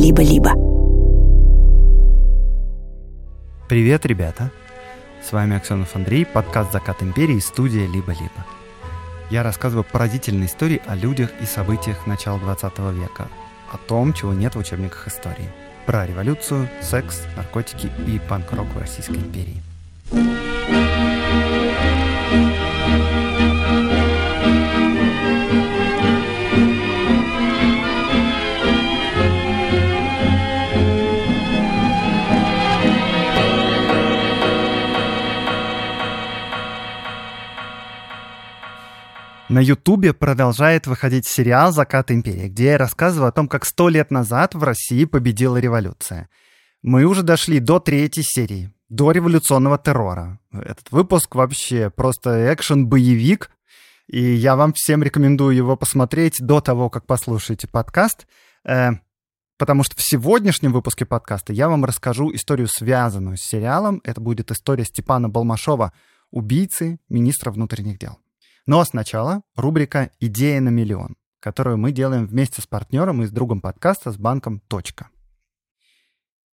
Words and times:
«Либо-либо». 0.00 0.54
Привет, 3.68 4.06
ребята! 4.06 4.50
С 5.22 5.30
вами 5.30 5.56
Аксенов 5.58 5.94
Андрей, 5.94 6.24
подкаст 6.24 6.72
«Закат 6.72 7.02
империи» 7.02 7.38
студия 7.38 7.86
«Либо-либо». 7.86 8.46
Я 9.30 9.42
рассказываю 9.42 9.84
поразительные 9.84 10.46
истории 10.46 10.80
о 10.86 10.94
людях 10.94 11.30
и 11.42 11.44
событиях 11.44 12.06
начала 12.06 12.38
20 12.38 12.78
века, 12.94 13.28
о 13.70 13.76
том, 13.76 14.14
чего 14.14 14.32
нет 14.32 14.54
в 14.54 14.58
учебниках 14.58 15.06
истории, 15.06 15.50
про 15.84 16.06
революцию, 16.06 16.70
секс, 16.80 17.22
наркотики 17.36 17.90
и 18.06 18.18
панк-рок 18.26 18.68
в 18.74 18.78
Российской 18.78 19.18
империи. 19.18 19.62
На 39.50 39.58
Ютубе 39.58 40.12
продолжает 40.12 40.86
выходить 40.86 41.26
сериал 41.26 41.72
«Закат 41.72 42.12
империи», 42.12 42.46
где 42.46 42.66
я 42.66 42.78
рассказываю 42.78 43.30
о 43.30 43.32
том, 43.32 43.48
как 43.48 43.64
сто 43.64 43.88
лет 43.88 44.12
назад 44.12 44.54
в 44.54 44.62
России 44.62 45.04
победила 45.06 45.56
революция. 45.56 46.28
Мы 46.82 47.02
уже 47.02 47.24
дошли 47.24 47.58
до 47.58 47.80
третьей 47.80 48.22
серии, 48.22 48.72
до 48.88 49.10
революционного 49.10 49.76
террора. 49.76 50.38
Этот 50.52 50.92
выпуск 50.92 51.34
вообще 51.34 51.90
просто 51.90 52.54
экшен-боевик, 52.54 53.50
и 54.06 54.22
я 54.22 54.54
вам 54.54 54.72
всем 54.72 55.02
рекомендую 55.02 55.56
его 55.56 55.76
посмотреть 55.76 56.36
до 56.38 56.60
того, 56.60 56.88
как 56.88 57.06
послушаете 57.06 57.66
подкаст, 57.66 58.28
э, 58.64 58.90
потому 59.58 59.82
что 59.82 59.96
в 59.96 60.02
сегодняшнем 60.02 60.72
выпуске 60.72 61.06
подкаста 61.06 61.52
я 61.52 61.68
вам 61.68 61.84
расскажу 61.84 62.32
историю, 62.32 62.68
связанную 62.68 63.36
с 63.36 63.42
сериалом. 63.42 64.00
Это 64.04 64.20
будет 64.20 64.52
история 64.52 64.84
Степана 64.84 65.28
Балмашова, 65.28 65.92
убийцы 66.30 67.00
министра 67.08 67.50
внутренних 67.50 67.98
дел. 67.98 68.20
Но 68.70 68.84
сначала 68.84 69.42
рубрика 69.56 70.12
«Идея 70.20 70.60
на 70.60 70.68
миллион», 70.68 71.16
которую 71.40 71.76
мы 71.76 71.90
делаем 71.90 72.24
вместе 72.24 72.62
с 72.62 72.68
партнером 72.68 73.20
и 73.20 73.26
с 73.26 73.32
другом 73.32 73.60
подкаста 73.60 74.12
с 74.12 74.16
банком 74.16 74.60
«Точка». 74.60 75.08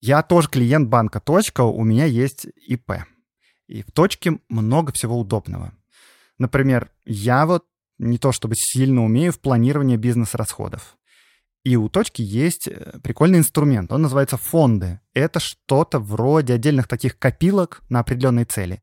Я 0.01 0.23
тоже 0.23 0.49
клиент 0.49 0.89
банка 0.89 1.19
«Точка», 1.19 1.61
у 1.61 1.83
меня 1.83 2.05
есть 2.05 2.47
ИП. 2.67 3.03
И 3.67 3.83
в 3.83 3.91
«Точке» 3.91 4.39
много 4.49 4.91
всего 4.93 5.19
удобного. 5.19 5.73
Например, 6.39 6.89
я 7.05 7.45
вот 7.45 7.65
не 7.99 8.17
то 8.17 8.31
чтобы 8.31 8.55
сильно 8.57 9.05
умею 9.05 9.31
в 9.31 9.39
планировании 9.39 9.95
бизнес-расходов. 9.95 10.97
И 11.63 11.75
у 11.75 11.87
точки 11.87 12.23
есть 12.23 12.67
э, 12.67 12.99
прикольный 13.03 13.37
инструмент. 13.37 13.91
Он 13.91 14.01
называется 14.01 14.37
фонды. 14.37 15.01
Это 15.13 15.39
что-то 15.39 15.99
вроде 15.99 16.55
отдельных 16.55 16.87
таких 16.87 17.19
копилок 17.19 17.83
на 17.89 17.99
определенные 17.99 18.45
цели. 18.45 18.81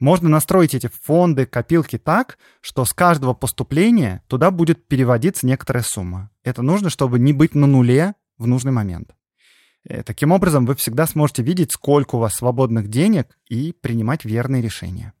Можно 0.00 0.28
настроить 0.28 0.74
эти 0.74 0.88
фонды, 0.88 1.46
копилки 1.46 1.98
так, 1.98 2.38
что 2.60 2.84
с 2.84 2.92
каждого 2.92 3.32
поступления 3.32 4.22
туда 4.26 4.50
будет 4.50 4.86
переводиться 4.86 5.46
некоторая 5.46 5.84
сумма. 5.84 6.30
Это 6.42 6.62
нужно, 6.62 6.90
чтобы 6.90 7.18
не 7.18 7.32
быть 7.32 7.54
на 7.54 7.66
нуле 7.66 8.14
в 8.36 8.46
нужный 8.46 8.72
момент. 8.72 9.14
Э, 9.88 10.02
таким 10.02 10.32
образом, 10.32 10.66
вы 10.66 10.74
всегда 10.74 11.06
сможете 11.06 11.42
видеть, 11.42 11.72
сколько 11.72 12.16
у 12.16 12.18
вас 12.18 12.34
свободных 12.34 12.88
денег 12.88 13.38
и 13.48 13.72
принимать 13.72 14.24
верные 14.24 14.62
решения. 14.62 15.12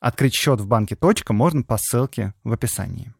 Открыть 0.00 0.34
счет 0.34 0.60
в 0.60 0.66
банке 0.66 0.96
можно 1.30 1.62
по 1.62 1.78
ссылке 1.78 2.34
в 2.44 2.52
описании. 2.52 3.12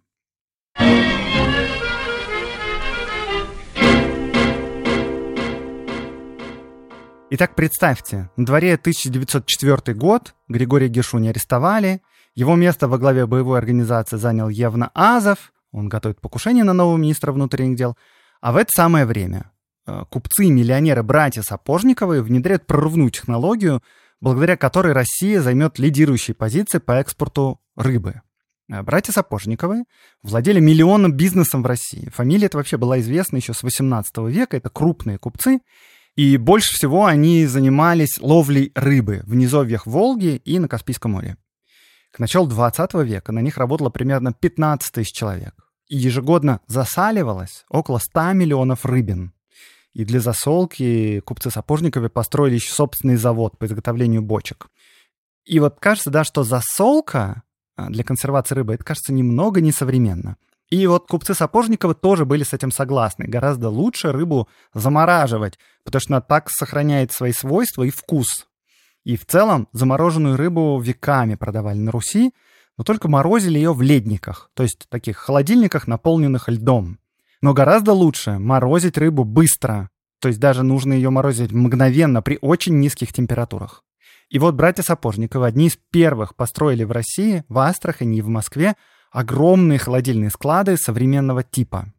Итак, 7.31 7.55
представьте, 7.55 8.31
на 8.37 8.47
дворе 8.47 8.75
1904 8.77 9.95
год, 9.95 10.35
Григория 10.49 10.89
Гершуни 10.89 11.29
арестовали, 11.29 12.01
его 12.35 12.57
место 12.57 12.89
во 12.89 12.97
главе 12.97 13.27
боевой 13.27 13.59
организации 13.59 14.17
занял 14.17 14.49
Евна 14.49 14.91
Азов, 14.95 15.53
он 15.71 15.91
готовит 15.91 16.23
покушение 16.23 16.65
на 16.65 16.73
нового 16.73 16.97
министра 16.97 17.31
внутренних 17.33 17.77
дел, 17.77 17.99
а 18.41 18.53
в 18.53 18.57
это 18.57 18.71
самое 18.75 19.05
время 19.05 19.51
э, 19.87 20.05
купцы 20.09 20.47
и 20.47 20.51
миллионеры 20.51 21.03
братья 21.03 21.43
Сапожниковы 21.43 22.23
внедряют 22.23 22.67
прорывную 22.67 23.11
технологию, 23.11 23.83
благодаря 24.23 24.57
которой 24.57 24.95
Россия 24.95 25.43
займет 25.43 25.79
лидирующие 25.79 26.35
позиции 26.35 26.79
по 26.79 26.93
экспорту 26.93 27.61
рыбы. 27.77 28.23
Э, 28.71 28.81
братья 28.83 29.13
Сапожниковы 29.13 29.85
владели 30.23 30.61
миллионным 30.61 31.13
бизнесом 31.13 31.63
в 31.63 31.67
России. 31.67 32.09
Фамилия 32.09 32.47
эта 32.47 32.57
вообще 32.57 32.79
была 32.79 33.01
известна 33.01 33.37
еще 33.37 33.53
с 33.53 33.63
18 33.63 34.17
века, 34.29 34.57
это 34.57 34.71
крупные 34.71 35.19
купцы, 35.19 35.61
и 36.19 36.37
больше 36.37 36.75
всего 36.75 37.07
они 37.07 37.47
занимались 37.47 38.19
ловлей 38.21 38.73
рыбы 38.75 39.23
в 39.25 39.37
низовьях 39.37 39.87
Волги 39.87 40.43
и 40.45 40.59
на 40.59 40.67
Каспийском 40.67 41.13
море. 41.13 41.37
К 42.11 42.19
началу 42.19 42.49
20 42.49 42.95
века 43.05 43.31
на 43.31 43.39
них 43.39 43.57
работало 43.57 43.89
примерно 43.89 44.33
15 44.33 44.93
тысяч 44.93 45.13
человек. 45.13 45.55
И 45.87 45.97
ежегодно 45.97 46.61
засаливалось 46.67 47.65
около 47.69 47.99
100 47.99 48.33
миллионов 48.33 48.85
рыбин. 48.85 49.33
И 49.93 50.05
для 50.05 50.19
засолки 50.19 51.21
купцы 51.21 51.53
Сапожниковы 51.53 52.09
построили 52.09 52.57
еще 52.57 52.73
собственный 52.73 53.15
завод 53.15 53.57
по 53.57 53.67
изготовлению 53.67 54.23
бочек. 54.23 54.71
И 55.45 55.61
вот 55.61 55.79
кажется, 55.79 56.11
да, 56.11 56.25
что 56.25 56.43
засолка 56.43 57.45
а, 57.77 57.91
для 57.91 58.03
консервации 58.03 58.57
рыбы, 58.57 58.75
это 58.75 58.83
кажется 58.83 59.13
немного 59.13 59.61
несовременно. 59.61 60.37
И 60.71 60.87
вот 60.87 61.07
купцы 61.09 61.35
Сапожниковы 61.35 61.95
тоже 61.95 62.27
были 62.27 62.45
с 62.45 62.53
этим 62.53 62.71
согласны. 62.71 63.27
Гораздо 63.27 63.71
лучше 63.71 64.13
рыбу 64.13 64.49
замораживать, 64.75 65.59
потому 65.85 66.01
что 66.01 66.15
она 66.15 66.21
так 66.21 66.51
сохраняет 66.51 67.13
свои 67.13 67.33
свойства 67.33 67.85
и 67.85 67.91
вкус. 67.91 68.47
И 69.05 69.17
в 69.17 69.25
целом 69.25 69.69
замороженную 69.73 70.37
рыбу 70.37 70.79
веками 70.79 71.35
продавали 71.35 71.79
на 71.79 71.91
Руси, 71.91 72.33
но 72.77 72.85
только 72.85 73.09
морозили 73.09 73.57
ее 73.57 73.73
в 73.73 73.81
ледниках, 73.81 74.51
то 74.55 74.63
есть 74.63 74.87
таких 74.91 75.17
холодильниках, 75.17 75.87
наполненных 75.87 76.49
льдом. 76.49 76.99
Но 77.41 77.55
гораздо 77.55 77.93
лучше 77.93 78.39
морозить 78.39 78.99
рыбу 78.99 79.25
быстро, 79.25 79.89
то 80.21 80.29
есть 80.29 80.41
даже 80.41 80.63
нужно 80.63 80.93
ее 80.93 81.09
морозить 81.09 81.53
мгновенно 81.53 82.21
при 82.21 82.39
очень 82.41 82.79
низких 82.79 83.13
температурах. 83.13 83.85
И 84.29 84.39
вот 84.39 84.55
братья 84.55 84.83
Сапожниковы 84.83 85.47
одни 85.47 85.69
из 85.69 85.79
первых 85.91 86.37
построили 86.37 86.85
в 86.85 86.93
России, 86.93 87.45
в 87.49 87.59
Астрахани 87.59 88.19
и 88.19 88.23
в 88.23 88.29
Москве 88.29 88.75
огромные 89.11 89.79
холодильные 89.79 90.31
склады 90.31 90.77
современного 90.77 91.43
типа. 91.43 91.93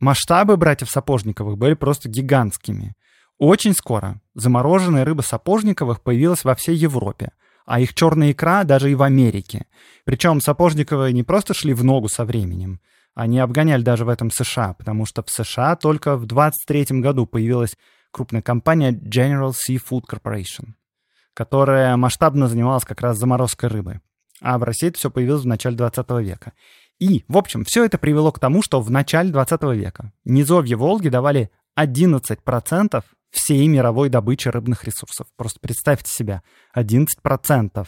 Масштабы 0.00 0.56
братьев 0.56 0.90
Сапожниковых 0.90 1.58
были 1.58 1.74
просто 1.74 2.08
гигантскими. 2.08 2.94
Очень 3.38 3.74
скоро 3.74 4.20
замороженная 4.34 5.04
рыба 5.04 5.22
Сапожниковых 5.22 6.02
появилась 6.02 6.44
во 6.44 6.54
всей 6.54 6.76
Европе, 6.76 7.32
а 7.66 7.80
их 7.80 7.94
черная 7.94 8.32
икра 8.32 8.64
даже 8.64 8.90
и 8.90 8.94
в 8.94 9.02
Америке. 9.02 9.66
Причем 10.04 10.40
Сапожниковые 10.40 11.12
не 11.12 11.22
просто 11.22 11.54
шли 11.54 11.74
в 11.74 11.84
ногу 11.84 12.08
со 12.08 12.24
временем, 12.24 12.80
они 13.18 13.40
обгоняли 13.40 13.82
даже 13.82 14.04
в 14.04 14.08
этом 14.10 14.30
США, 14.30 14.74
потому 14.74 15.04
что 15.04 15.24
в 15.24 15.28
США 15.28 15.74
только 15.74 16.16
в 16.16 16.26
23 16.26 17.00
году 17.00 17.26
появилась 17.26 17.76
крупная 18.12 18.42
компания 18.42 18.92
General 18.92 19.52
Seafood 19.52 20.02
Corporation, 20.08 20.74
которая 21.34 21.96
масштабно 21.96 22.46
занималась 22.46 22.84
как 22.84 23.00
раз 23.00 23.18
заморозкой 23.18 23.70
рыбы. 23.70 24.00
А 24.40 24.58
в 24.58 24.62
России 24.62 24.88
это 24.88 24.98
все 24.98 25.10
появилось 25.10 25.42
в 25.42 25.46
начале 25.46 25.76
20 25.76 26.10
века. 26.20 26.52
И, 26.98 27.24
в 27.28 27.36
общем, 27.36 27.64
все 27.64 27.84
это 27.84 27.98
привело 27.98 28.32
к 28.32 28.38
тому, 28.38 28.62
что 28.62 28.80
в 28.80 28.90
начале 28.90 29.30
20 29.30 29.62
века 29.74 30.12
низовье 30.24 30.76
Волги 30.76 31.08
давали 31.08 31.50
11% 31.78 33.04
всей 33.30 33.68
мировой 33.68 34.08
добычи 34.08 34.48
рыбных 34.48 34.84
ресурсов. 34.84 35.26
Просто 35.36 35.60
представьте 35.60 36.10
себя, 36.10 36.42
11% 36.76 37.86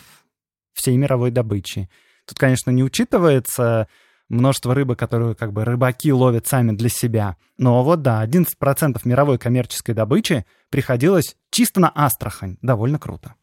всей 0.75 0.97
мировой 0.97 1.31
добычи. 1.31 1.89
Тут, 2.27 2.39
конечно, 2.39 2.71
не 2.71 2.85
учитывается 2.85 3.89
множество 4.29 4.75
рыбы, 4.75 4.95
которую 4.95 5.35
как 5.35 5.53
бы 5.53 5.65
рыбаки 5.65 6.13
ловят 6.13 6.47
сами 6.47 6.73
для 6.73 6.89
себя. 6.89 7.37
Но 7.59 7.83
вот 7.83 8.03
да, 8.03 8.25
11% 8.25 9.01
мировой 9.05 9.39
коммерческой 9.39 9.95
добычи 9.95 10.47
приходилось 10.71 11.37
чисто 11.51 11.81
на 11.81 11.91
Астрахань. 11.95 12.57
Довольно 12.63 12.99
круто. 12.99 13.35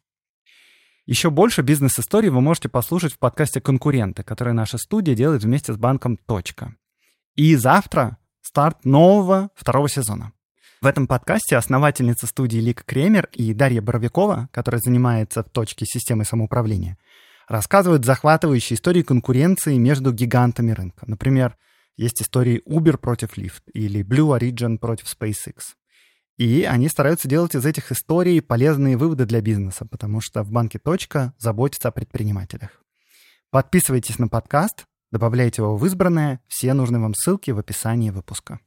Еще 1.08 1.30
больше 1.30 1.62
бизнес-историй 1.62 2.28
вы 2.28 2.42
можете 2.42 2.68
послушать 2.68 3.14
в 3.14 3.18
подкасте 3.18 3.62
«Конкуренты», 3.62 4.24
который 4.24 4.52
наша 4.52 4.78
студия 4.78 5.16
делает 5.16 5.42
вместе 5.42 5.72
с 5.72 5.78
банком 5.78 6.18
«Точка». 6.18 6.76
И 7.34 7.56
завтра 7.56 8.18
старт 8.42 8.84
нового 8.84 9.50
второго 9.56 9.88
сезона. 9.88 10.34
В 10.82 10.86
этом 10.86 11.08
подкасте 11.08 11.56
основательница 11.56 12.28
студии 12.28 12.58
Лика 12.58 12.84
Кремер 12.84 13.30
и 13.32 13.54
Дарья 13.54 13.82
Боровикова, 13.82 14.50
которая 14.52 14.82
занимается 14.82 15.44
в 15.44 15.50
точке 15.50 15.86
системы 15.86 16.26
самоуправления, 16.26 16.98
рассказывают 17.48 18.04
захватывающие 18.04 18.76
истории 18.76 19.02
конкуренции 19.02 19.78
между 19.78 20.12
гигантами 20.12 20.72
рынка. 20.72 21.06
Например, 21.08 21.56
есть 21.96 22.22
истории 22.22 22.62
Uber 22.68 22.98
против 22.98 23.38
Lyft 23.38 23.62
или 23.74 24.04
Blue 24.04 24.38
Origin 24.38 24.78
против 24.78 25.06
SpaceX. 25.06 25.78
И 26.38 26.64
они 26.64 26.88
стараются 26.88 27.28
делать 27.28 27.56
из 27.56 27.66
этих 27.66 27.92
историй 27.92 28.44
полезные 28.44 28.96
выводы 28.96 29.26
для 29.26 29.42
бизнеса, 29.42 29.86
потому 29.86 30.22
что 30.22 30.44
в 30.44 30.52
банке 30.52 30.78
«Точка» 30.78 31.34
заботится 31.40 31.88
о 31.88 31.92
предпринимателях. 31.92 32.84
Подписывайтесь 33.50 34.20
на 34.20 34.28
подкаст, 34.28 34.86
добавляйте 35.12 35.64
его 35.64 35.76
в 35.76 35.86
избранное, 35.88 36.40
все 36.48 36.74
нужные 36.74 37.02
вам 37.02 37.16
ссылки 37.16 37.50
в 37.50 37.58
описании 37.58 38.12
выпуска. 38.12 38.60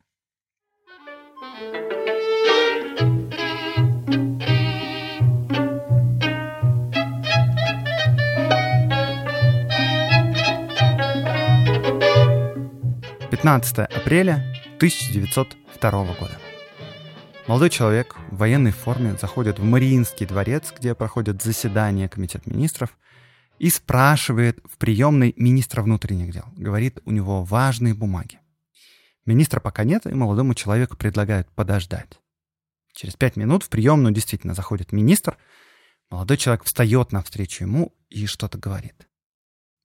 Пятнадцатое 13.30 13.86
апреля 13.86 14.44
1902 14.78 15.90
года. 15.90 16.49
Молодой 17.50 17.68
человек 17.68 18.14
в 18.30 18.36
военной 18.36 18.70
форме 18.70 19.16
заходит 19.20 19.58
в 19.58 19.64
Мариинский 19.64 20.24
дворец, 20.24 20.72
где 20.78 20.94
проходят 20.94 21.42
заседания 21.42 22.08
Комитета 22.08 22.48
министров, 22.48 22.96
и 23.58 23.70
спрашивает 23.70 24.60
в 24.66 24.78
приемной 24.78 25.34
министра 25.36 25.82
внутренних 25.82 26.32
дел. 26.32 26.44
Говорит, 26.56 27.00
у 27.04 27.10
него 27.10 27.42
важные 27.42 27.92
бумаги. 27.92 28.38
Министра 29.26 29.58
пока 29.58 29.82
нет, 29.82 30.06
и 30.06 30.14
молодому 30.14 30.54
человеку 30.54 30.96
предлагают 30.96 31.50
подождать. 31.50 32.20
Через 32.92 33.16
пять 33.16 33.34
минут 33.34 33.64
в 33.64 33.68
приемную 33.68 34.14
действительно 34.14 34.54
заходит 34.54 34.92
министр. 34.92 35.36
Молодой 36.08 36.36
человек 36.36 36.62
встает 36.62 37.10
навстречу 37.10 37.64
ему 37.64 37.92
и 38.10 38.26
что-то 38.26 38.58
говорит. 38.58 39.08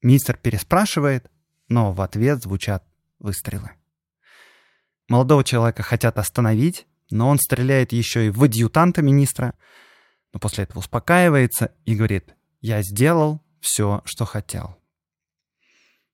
Министр 0.03 0.38
переспрашивает, 0.38 1.31
но 1.67 1.94
в 1.94 2.01
ответ 2.01 2.44
звучат 2.44 2.85
выстрелы. 3.17 3.71
Молодого 5.07 5.44
человека 5.44 5.81
хотят 5.81 6.19
остановить, 6.19 6.85
но 7.09 7.29
он 7.29 7.37
стреляет 7.39 7.91
еще 7.91 8.27
и 8.27 8.29
в 8.29 8.43
адъютанта 8.43 9.01
министра, 9.01 9.53
но 10.33 10.39
после 10.39 10.63
этого 10.65 10.79
успокаивается 10.79 11.71
и 11.85 11.95
говорит 11.95 12.35
«Я 12.61 12.81
сделал 12.81 13.41
все, 13.61 14.01
что 14.05 14.25
хотел». 14.25 14.77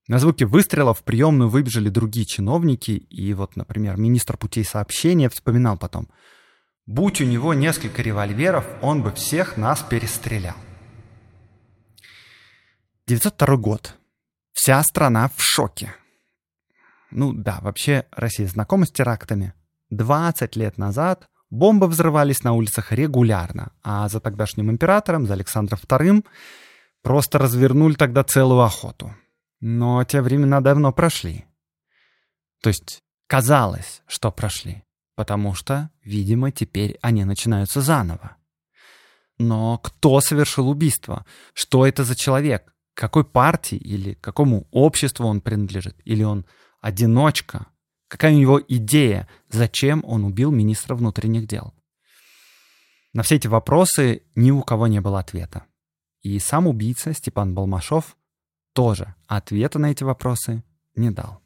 На 0.07 0.19
звуки 0.19 0.43
выстрелов 0.43 0.99
в 0.99 1.03
приемную 1.03 1.49
выбежали 1.49 1.89
другие 1.89 2.25
чиновники, 2.25 2.91
и 2.91 3.33
вот, 3.33 3.55
например, 3.55 3.97
министр 3.97 4.37
путей 4.37 4.65
сообщения 4.65 5.29
вспоминал 5.29 5.77
потом 5.77 6.09
«Будь 6.85 7.21
у 7.21 7.25
него 7.25 7.53
несколько 7.53 8.01
револьверов, 8.01 8.65
он 8.81 9.03
бы 9.03 9.11
всех 9.11 9.57
нас 9.57 9.81
перестрелял». 9.81 10.55
902 13.07 13.57
год. 13.57 13.95
Вся 14.53 14.81
страна 14.83 15.29
в 15.35 15.41
шоке. 15.41 15.93
Ну 17.09 17.33
да, 17.33 17.59
вообще 17.61 18.05
Россия 18.11 18.47
знакома 18.47 18.85
с 18.85 18.91
терактами. 18.91 19.53
20 19.91 20.55
лет 20.55 20.77
назад 20.77 21.29
бомбы 21.49 21.87
взрывались 21.87 22.43
на 22.43 22.53
улицах 22.53 22.91
регулярно, 22.91 23.73
а 23.83 24.09
за 24.09 24.19
тогдашним 24.19 24.71
императором, 24.71 25.27
за 25.27 25.33
Александром 25.33 25.79
II, 25.79 26.25
просто 27.03 27.37
развернули 27.37 27.93
тогда 27.93 28.23
целую 28.23 28.61
охоту. 28.61 29.13
Но 29.59 30.03
те 30.05 30.21
времена 30.21 30.61
давно 30.61 30.91
прошли. 30.91 31.45
То 32.63 32.69
есть 32.69 33.03
казалось, 33.27 34.01
что 34.07 34.31
прошли, 34.31 34.83
потому 35.15 35.53
что, 35.53 35.89
видимо, 36.03 36.51
теперь 36.51 36.97
они 37.01 37.25
начинаются 37.25 37.81
заново. 37.81 38.37
Но 39.37 39.77
кто 39.79 40.21
совершил 40.21 40.69
убийство? 40.69 41.25
Что 41.53 41.85
это 41.85 42.03
за 42.03 42.15
человек? 42.15 42.73
Какой 42.93 43.23
партии 43.23 43.77
или 43.77 44.13
какому 44.13 44.67
обществу 44.71 45.25
он 45.25 45.41
принадлежит? 45.41 45.99
Или 46.05 46.23
он 46.23 46.45
одиночка? 46.81 47.67
Какая 48.11 48.33
у 48.33 48.37
него 48.37 48.61
идея? 48.67 49.25
Зачем 49.47 50.03
он 50.05 50.25
убил 50.25 50.51
министра 50.51 50.95
внутренних 50.95 51.47
дел? 51.47 51.73
На 53.13 53.23
все 53.23 53.35
эти 53.35 53.47
вопросы 53.47 54.23
ни 54.35 54.51
у 54.51 54.63
кого 54.63 54.87
не 54.87 54.99
было 54.99 55.21
ответа. 55.21 55.63
И 56.21 56.37
сам 56.39 56.67
убийца 56.67 57.13
Степан 57.13 57.55
Балмашов 57.55 58.17
тоже 58.73 59.15
ответа 59.27 59.79
на 59.79 59.91
эти 59.91 60.03
вопросы 60.03 60.61
не 60.93 61.09
дал. 61.09 61.41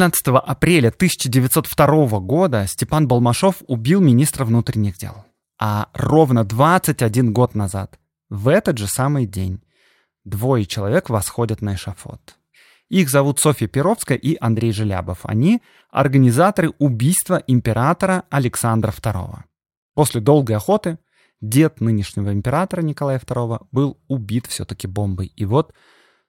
15 0.00 0.28
апреля 0.28 0.88
1902 0.88 2.20
года 2.20 2.66
Степан 2.66 3.06
Балмашов 3.06 3.56
убил 3.66 4.00
министра 4.00 4.46
внутренних 4.46 4.96
дел. 4.96 5.26
А 5.58 5.90
ровно 5.92 6.42
21 6.42 7.34
год 7.34 7.54
назад, 7.54 7.98
в 8.30 8.48
этот 8.48 8.78
же 8.78 8.86
самый 8.86 9.26
день, 9.26 9.60
двое 10.24 10.64
человек 10.64 11.10
восходят 11.10 11.60
на 11.60 11.74
эшафот. 11.74 12.38
Их 12.88 13.10
зовут 13.10 13.40
Софья 13.40 13.68
Перовская 13.68 14.16
и 14.16 14.38
Андрей 14.40 14.72
Желябов. 14.72 15.18
Они 15.24 15.60
организаторы 15.90 16.72
убийства 16.78 17.44
императора 17.46 18.24
Александра 18.30 18.92
II. 18.92 19.40
После 19.92 20.22
долгой 20.22 20.56
охоты 20.56 20.98
дед 21.42 21.82
нынешнего 21.82 22.32
императора 22.32 22.80
Николая 22.80 23.18
II 23.18 23.66
был 23.70 23.98
убит 24.08 24.46
все-таки 24.46 24.86
бомбой. 24.86 25.26
И 25.36 25.44
вот 25.44 25.74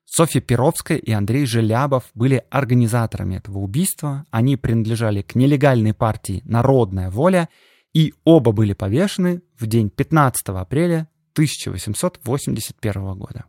Софья 0.05 0.41
Перовская 0.41 0.97
и 0.97 1.11
Андрей 1.11 1.45
Желябов 1.45 2.05
были 2.13 2.43
организаторами 2.49 3.35
этого 3.35 3.59
убийства. 3.59 4.25
Они 4.29 4.57
принадлежали 4.57 5.21
к 5.21 5.35
нелегальной 5.35 5.93
партии 5.93 6.41
«Народная 6.45 7.09
воля» 7.09 7.49
и 7.93 8.13
оба 8.23 8.51
были 8.51 8.73
повешены 8.73 9.41
в 9.57 9.67
день 9.67 9.89
15 9.89 10.49
апреля 10.49 11.09
1881 11.33 13.13
года. 13.17 13.45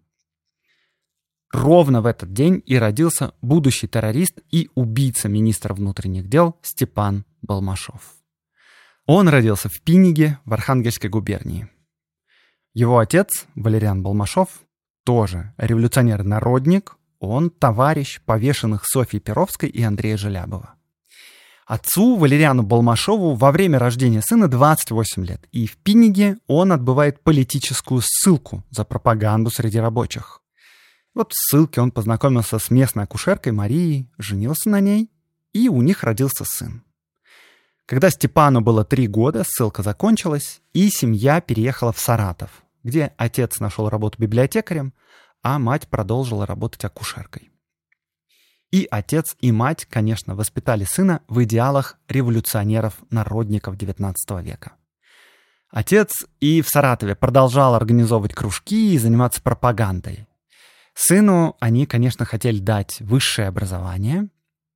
Ровно 1.52 2.00
в 2.00 2.06
этот 2.06 2.32
день 2.32 2.62
и 2.64 2.76
родился 2.76 3.34
будущий 3.42 3.86
террорист 3.86 4.40
и 4.50 4.70
убийца 4.74 5.28
министра 5.28 5.74
внутренних 5.74 6.28
дел 6.28 6.56
Степан 6.62 7.26
Балмашов. 7.42 8.14
Он 9.06 9.28
родился 9.28 9.68
в 9.68 9.80
Пиниге 9.82 10.38
в 10.44 10.54
Архангельской 10.54 11.10
губернии. 11.10 11.68
Его 12.72 12.98
отец, 12.98 13.46
Валериан 13.54 14.02
Балмашов, 14.02 14.62
тоже 15.04 15.52
революционер-народник, 15.56 16.96
он 17.18 17.50
товарищ 17.50 18.20
повешенных 18.24 18.82
Софьи 18.84 19.20
Перовской 19.20 19.68
и 19.68 19.82
Андрея 19.82 20.16
Желябова. 20.16 20.74
Отцу 21.66 22.16
Валериану 22.16 22.64
Балмашову 22.64 23.34
во 23.34 23.52
время 23.52 23.78
рождения 23.78 24.20
сына 24.20 24.48
28 24.48 25.24
лет, 25.24 25.46
и 25.52 25.66
в 25.66 25.76
Пиниге 25.76 26.38
он 26.46 26.72
отбывает 26.72 27.20
политическую 27.20 28.02
ссылку 28.04 28.64
за 28.70 28.84
пропаганду 28.84 29.50
среди 29.50 29.78
рабочих. 29.78 30.42
Вот 31.14 31.32
в 31.32 31.36
ссылке 31.36 31.80
он 31.80 31.90
познакомился 31.92 32.58
с 32.58 32.70
местной 32.70 33.04
акушеркой 33.04 33.52
Марией, 33.52 34.10
женился 34.18 34.70
на 34.70 34.80
ней, 34.80 35.10
и 35.52 35.68
у 35.68 35.82
них 35.82 36.02
родился 36.02 36.44
сын. 36.44 36.82
Когда 37.86 38.10
Степану 38.10 38.60
было 38.60 38.84
три 38.84 39.06
года, 39.06 39.44
ссылка 39.46 39.82
закончилась, 39.82 40.62
и 40.72 40.88
семья 40.88 41.40
переехала 41.40 41.92
в 41.92 41.98
Саратов, 41.98 42.62
где 42.82 43.12
отец 43.16 43.60
нашел 43.60 43.88
работу 43.88 44.20
библиотекарем, 44.20 44.94
а 45.42 45.58
мать 45.58 45.88
продолжила 45.88 46.46
работать 46.46 46.84
акушеркой. 46.84 47.50
И 48.70 48.88
отец, 48.90 49.36
и 49.40 49.52
мать, 49.52 49.86
конечно, 49.88 50.34
воспитали 50.34 50.84
сына 50.84 51.20
в 51.28 51.42
идеалах 51.44 51.98
революционеров-народников 52.08 53.76
XIX 53.76 54.14
века. 54.42 54.72
Отец 55.70 56.26
и 56.40 56.62
в 56.62 56.68
Саратове 56.68 57.14
продолжал 57.14 57.74
организовывать 57.74 58.34
кружки 58.34 58.94
и 58.94 58.98
заниматься 58.98 59.42
пропагандой. 59.42 60.26
Сыну 60.94 61.56
они, 61.60 61.86
конечно, 61.86 62.24
хотели 62.24 62.58
дать 62.58 63.00
высшее 63.00 63.48
образование, 63.48 64.28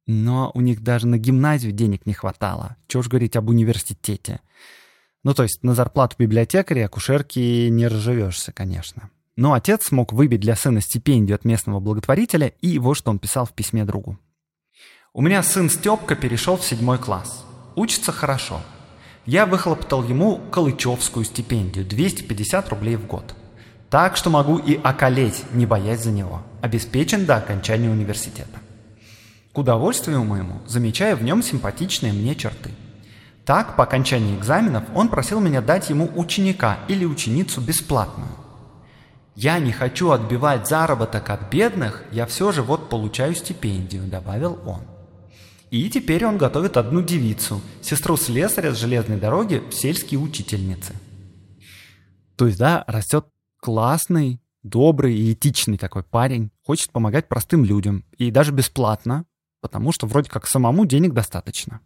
но 0.06 0.50
у 0.54 0.60
них 0.60 0.82
даже 0.82 1.06
на 1.06 1.18
гимназию 1.18 1.72
денег 1.72 2.06
не 2.06 2.14
хватало. 2.14 2.76
Чего 2.86 3.02
ж 3.02 3.08
говорить 3.08 3.36
об 3.36 3.48
университете. 3.48 4.40
Ну, 5.26 5.34
то 5.34 5.42
есть 5.42 5.64
на 5.64 5.74
зарплату 5.74 6.14
библиотекаря 6.20 6.82
и 6.82 6.84
акушерки 6.84 7.66
не 7.66 7.88
разживешься, 7.88 8.52
конечно. 8.52 9.10
Но 9.34 9.54
отец 9.54 9.88
смог 9.88 10.12
выбить 10.12 10.38
для 10.38 10.54
сына 10.54 10.80
стипендию 10.80 11.34
от 11.34 11.44
местного 11.44 11.80
благотворителя, 11.80 12.52
и 12.60 12.78
вот 12.78 12.94
что 12.94 13.10
он 13.10 13.18
писал 13.18 13.44
в 13.44 13.52
письме 13.52 13.84
другу. 13.84 14.20
«У 15.12 15.22
меня 15.22 15.42
сын 15.42 15.68
Степка 15.68 16.14
перешел 16.14 16.56
в 16.56 16.64
седьмой 16.64 16.98
класс. 16.98 17.44
Учится 17.74 18.12
хорошо. 18.12 18.60
Я 19.24 19.46
выхлоптал 19.46 20.04
ему 20.04 20.36
Калычевскую 20.52 21.24
стипендию, 21.24 21.84
250 21.84 22.68
рублей 22.68 22.94
в 22.94 23.08
год. 23.08 23.34
Так 23.90 24.16
что 24.16 24.30
могу 24.30 24.58
и 24.58 24.80
околеть, 24.80 25.42
не 25.52 25.66
боясь 25.66 26.04
за 26.04 26.12
него. 26.12 26.42
Обеспечен 26.62 27.26
до 27.26 27.34
окончания 27.34 27.90
университета. 27.90 28.60
К 29.52 29.58
удовольствию 29.58 30.22
моему 30.22 30.60
замечаю 30.68 31.16
в 31.16 31.24
нем 31.24 31.42
симпатичные 31.42 32.12
мне 32.12 32.36
черты– 32.36 32.70
так, 33.46 33.76
по 33.76 33.84
окончании 33.84 34.36
экзаменов, 34.36 34.84
он 34.92 35.08
просил 35.08 35.40
меня 35.40 35.62
дать 35.62 35.88
ему 35.88 36.10
ученика 36.16 36.80
или 36.88 37.04
ученицу 37.04 37.60
бесплатную. 37.60 38.28
«Я 39.36 39.60
не 39.60 39.70
хочу 39.70 40.10
отбивать 40.10 40.66
заработок 40.66 41.30
от 41.30 41.48
бедных, 41.48 42.02
я 42.10 42.26
все 42.26 42.50
же 42.50 42.62
вот 42.62 42.88
получаю 42.88 43.36
стипендию»,— 43.36 44.02
добавил 44.10 44.58
он. 44.66 44.80
И 45.70 45.88
теперь 45.90 46.26
он 46.26 46.38
готовит 46.38 46.76
одну 46.76 47.02
девицу, 47.02 47.60
сестру 47.82 48.16
слесаря 48.16 48.74
с 48.74 48.78
железной 48.78 49.18
дороги 49.18 49.62
в 49.70 49.72
сельские 49.72 50.18
учительницы. 50.18 50.94
То 52.34 52.46
есть, 52.46 52.58
да, 52.58 52.82
растет 52.88 53.26
классный, 53.60 54.40
добрый 54.62 55.16
и 55.16 55.32
этичный 55.32 55.78
такой 55.78 56.02
парень, 56.02 56.50
хочет 56.64 56.90
помогать 56.90 57.28
простым 57.28 57.64
людям, 57.64 58.04
и 58.18 58.30
даже 58.30 58.52
бесплатно, 58.52 59.24
потому 59.60 59.92
что 59.92 60.06
вроде 60.06 60.30
как 60.30 60.46
самому 60.46 60.84
денег 60.84 61.12
достаточно. 61.12 61.80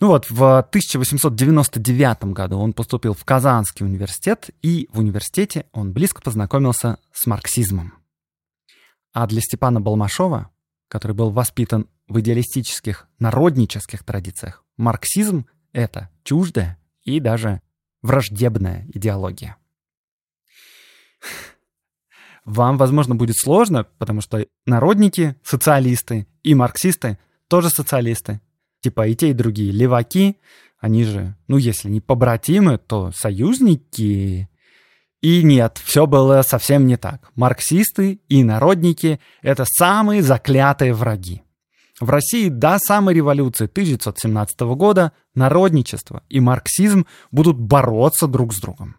Ну 0.00 0.08
вот, 0.08 0.28
в 0.28 0.58
1899 0.58 2.24
году 2.32 2.58
он 2.58 2.72
поступил 2.72 3.14
в 3.14 3.24
Казанский 3.24 3.86
университет, 3.86 4.50
и 4.60 4.88
в 4.92 4.98
университете 4.98 5.66
он 5.72 5.92
близко 5.92 6.20
познакомился 6.20 6.98
с 7.12 7.26
марксизмом. 7.26 7.94
А 9.12 9.26
для 9.26 9.40
Степана 9.40 9.80
Балмашова 9.80 10.50
который 10.94 11.12
был 11.12 11.30
воспитан 11.30 11.88
в 12.06 12.20
идеалистических 12.20 13.08
народнических 13.18 14.04
традициях, 14.04 14.64
марксизм— 14.76 15.46
это 15.72 16.08
чуждая 16.22 16.78
и 17.02 17.18
даже 17.18 17.62
враждебная 18.00 18.86
идеология. 18.94 19.56
Вам, 22.44 22.76
возможно, 22.76 23.16
будет 23.16 23.36
сложно, 23.36 23.84
потому 23.98 24.20
что 24.20 24.46
народники— 24.66 25.34
социалисты, 25.42 26.28
и 26.44 26.54
марксисты— 26.54 27.18
тоже 27.48 27.70
социалисты. 27.70 28.40
Типа 28.84 29.08
и 29.08 29.14
те, 29.14 29.30
и 29.30 29.32
другие 29.32 29.72
леваки, 29.72 30.36
они 30.78 31.04
же, 31.04 31.34
ну, 31.48 31.56
если 31.56 31.88
не 31.88 32.02
побратимы, 32.02 32.76
то 32.76 33.12
союзники. 33.16 34.50
И 35.22 35.42
нет, 35.42 35.80
все 35.82 36.06
было 36.06 36.42
совсем 36.42 36.86
не 36.86 36.98
так. 36.98 37.30
Марксисты 37.34 38.20
и 38.28 38.44
народники— 38.44 39.20
это 39.42 39.64
самые 39.66 40.22
заклятые 40.22 40.92
враги. 40.92 41.40
В 41.98 42.10
России 42.10 42.50
до 42.50 42.76
самой 42.78 43.14
революции 43.14 43.64
1917 43.64 44.60
года 44.76 45.12
народничество 45.34 46.22
и 46.28 46.40
марксизм 46.40 47.06
будут 47.30 47.58
бороться 47.58 48.26
друг 48.26 48.52
с 48.52 48.60
другом. 48.60 48.96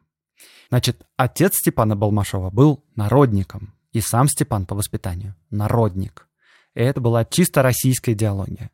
Значит, 0.69 1.05
отец 1.15 1.57
Степана 1.57 1.95
Балмашова 1.95 2.49
был 2.49 2.83
народником, 2.95 3.75
и 3.91 4.01
сам 4.01 4.29
Степан 4.29 4.65
по 4.65 4.73
воспитанию– 4.73 5.35
народник. 5.51 6.27
И 6.73 6.81
это 6.81 7.01
была 7.01 7.23
чисто 7.23 7.61
российская 7.61 8.13
идеология. 8.13 8.71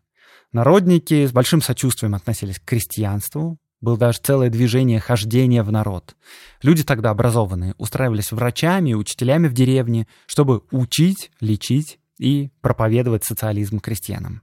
Народники 0.53 1.25
с 1.25 1.31
большим 1.31 1.61
сочувствием 1.61 2.13
относились 2.13 2.59
к 2.59 2.65
крестьянству, 2.65 3.57
было 3.79 3.97
даже 3.97 4.19
целое 4.19 4.49
движение 4.49 4.99
хождения 4.99 5.63
в 5.63 5.71
народ. 5.71 6.15
Люди 6.61 6.83
тогда 6.83 7.09
образованные 7.09 7.73
устраивались 7.77 8.31
врачами 8.31 8.91
и 8.91 8.95
учителями 8.95 9.47
в 9.47 9.53
деревне, 9.53 10.07
чтобы 10.27 10.61
учить, 10.71 11.31
лечить 11.39 11.99
и 12.19 12.51
проповедовать 12.61 13.23
социализм 13.23 13.79
крестьянам. 13.79 14.41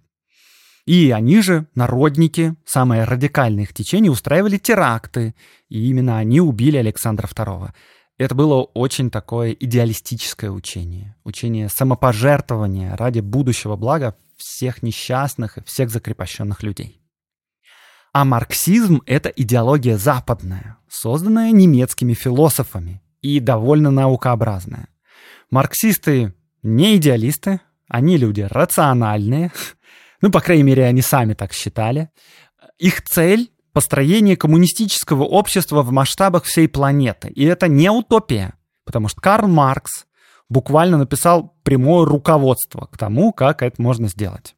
И 0.87 1.11
они 1.11 1.43
же, 1.43 1.67
народники, 1.75 2.55
самое 2.65 3.05
радикальное 3.05 3.65
их 3.65 3.75
течение, 3.75 4.11
устраивали 4.11 4.57
теракты, 4.57 5.35
и 5.69 5.89
именно 5.91 6.19
они 6.19 6.41
убили 6.41 6.79
Александра 6.79 7.29
II. 7.29 7.71
Это 8.17 8.35
было 8.35 8.63
очень 8.63 9.11
такое 9.11 9.53
идеалистическое 9.53 10.51
учение. 10.51 11.15
Учение 11.25 11.69
самопожертвования 11.69 12.97
ради 12.97 13.21
будущего 13.21 13.77
блага 13.77 14.17
всех 14.39 14.83
несчастных 14.83 15.59
и 15.59 15.65
всех 15.65 15.91
закрепощенных 15.91 16.63
людей. 16.63 17.03
А 18.13 18.25
марксизм— 18.25 19.03
это 19.07 19.29
идеология 19.29 19.99
западная, 19.99 20.79
созданная 20.89 21.53
немецкими 21.53 22.15
философами 22.15 23.03
и 23.21 23.39
довольно 23.41 23.91
наукообразная. 23.91 24.89
Марксисты 25.51 26.35
не 26.63 26.97
идеалисты, 26.97 27.61
они 27.89 28.17
люди 28.17 28.43
рациональные, 28.43 29.53
ну, 30.21 30.31
по 30.31 30.41
крайней 30.41 30.63
мере, 30.65 30.85
они 30.85 31.03
сами 31.03 31.35
так 31.35 31.53
считали. 31.53 32.11
Их 32.79 33.03
цель— 33.03 33.53
построение 33.73 34.37
коммунистического 34.37 35.25
общества 35.25 35.83
в 35.83 35.93
масштабах 35.93 36.45
всей 36.45 36.69
планеты. 36.69 37.29
И 37.29 37.45
это 37.45 37.69
не 37.69 37.91
утопия, 37.91 38.55
потому 38.85 39.09
что 39.09 39.21
Карл 39.21 39.49
Маркс 39.49 40.08
буквально 40.49 40.99
написал 40.99 41.55
прямое 41.63 42.07
руководство 42.07 42.89
к 42.91 42.97
тому, 42.97 43.33
как 43.33 43.63
это 43.63 43.81
можно 43.81 44.09
сделать. 44.09 44.55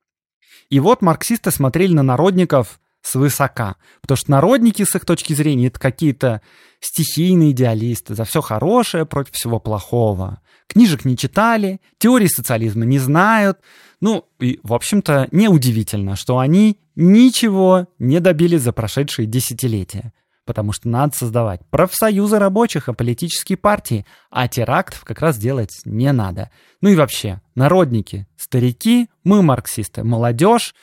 И 0.68 0.78
вот 0.80 1.02
марксисты 1.02 1.50
смотрели 1.50 1.92
на 1.92 2.02
народников 2.02 2.80
свысока, 3.02 3.76
потому 4.02 4.16
что 4.16 4.30
народники, 4.30 4.85
с 4.85 4.94
их 4.94 5.04
точки 5.04 5.32
зрения, 5.32 5.68
это 5.68 5.80
какие-то 5.80 6.42
стихийные 6.80 7.52
идеалисты, 7.52 8.14
за 8.14 8.25
все 8.25 8.40
хорошее 8.40 9.06
против 9.06 9.35
всего 9.35 9.59
плохого. 9.59 10.40
Книжек 10.68 11.04
не 11.04 11.16
читали, 11.16 11.80
теории 11.99 12.28
социализма 12.28 12.85
не 12.85 12.99
знают, 12.99 13.59
ну, 14.00 14.26
и, 14.38 14.61
в 14.62 14.73
общем-то, 14.73 15.28
неудивительно, 15.30 16.16
что 16.16 16.38
они 16.38 16.78
ничего 16.94 17.88
не 17.99 18.20
добились 18.20 18.62
за 18.62 18.73
прошедшие 18.73 19.26
десятилетия. 19.26 20.12
Потому 20.50 20.73
что 20.73 20.88
надо 20.88 21.16
создавать 21.16 21.61
профсоюзы 21.71 22.40
рабочих 22.40 22.88
и 22.88 22.92
политические 22.92 23.57
партии, 23.57 24.04
а 24.30 24.49
терактов 24.49 25.04
как 25.04 25.21
раз 25.21 25.38
делать 25.38 25.71
не 25.85 26.11
надо. 26.11 26.50
Ну 26.80 26.88
и 26.88 26.97
вообще, 26.97 27.40
народники, 27.54 28.26
старики, 28.37 29.09
мы 29.23 29.42
марксисты, 29.42 30.02
молодежь, 30.02 30.75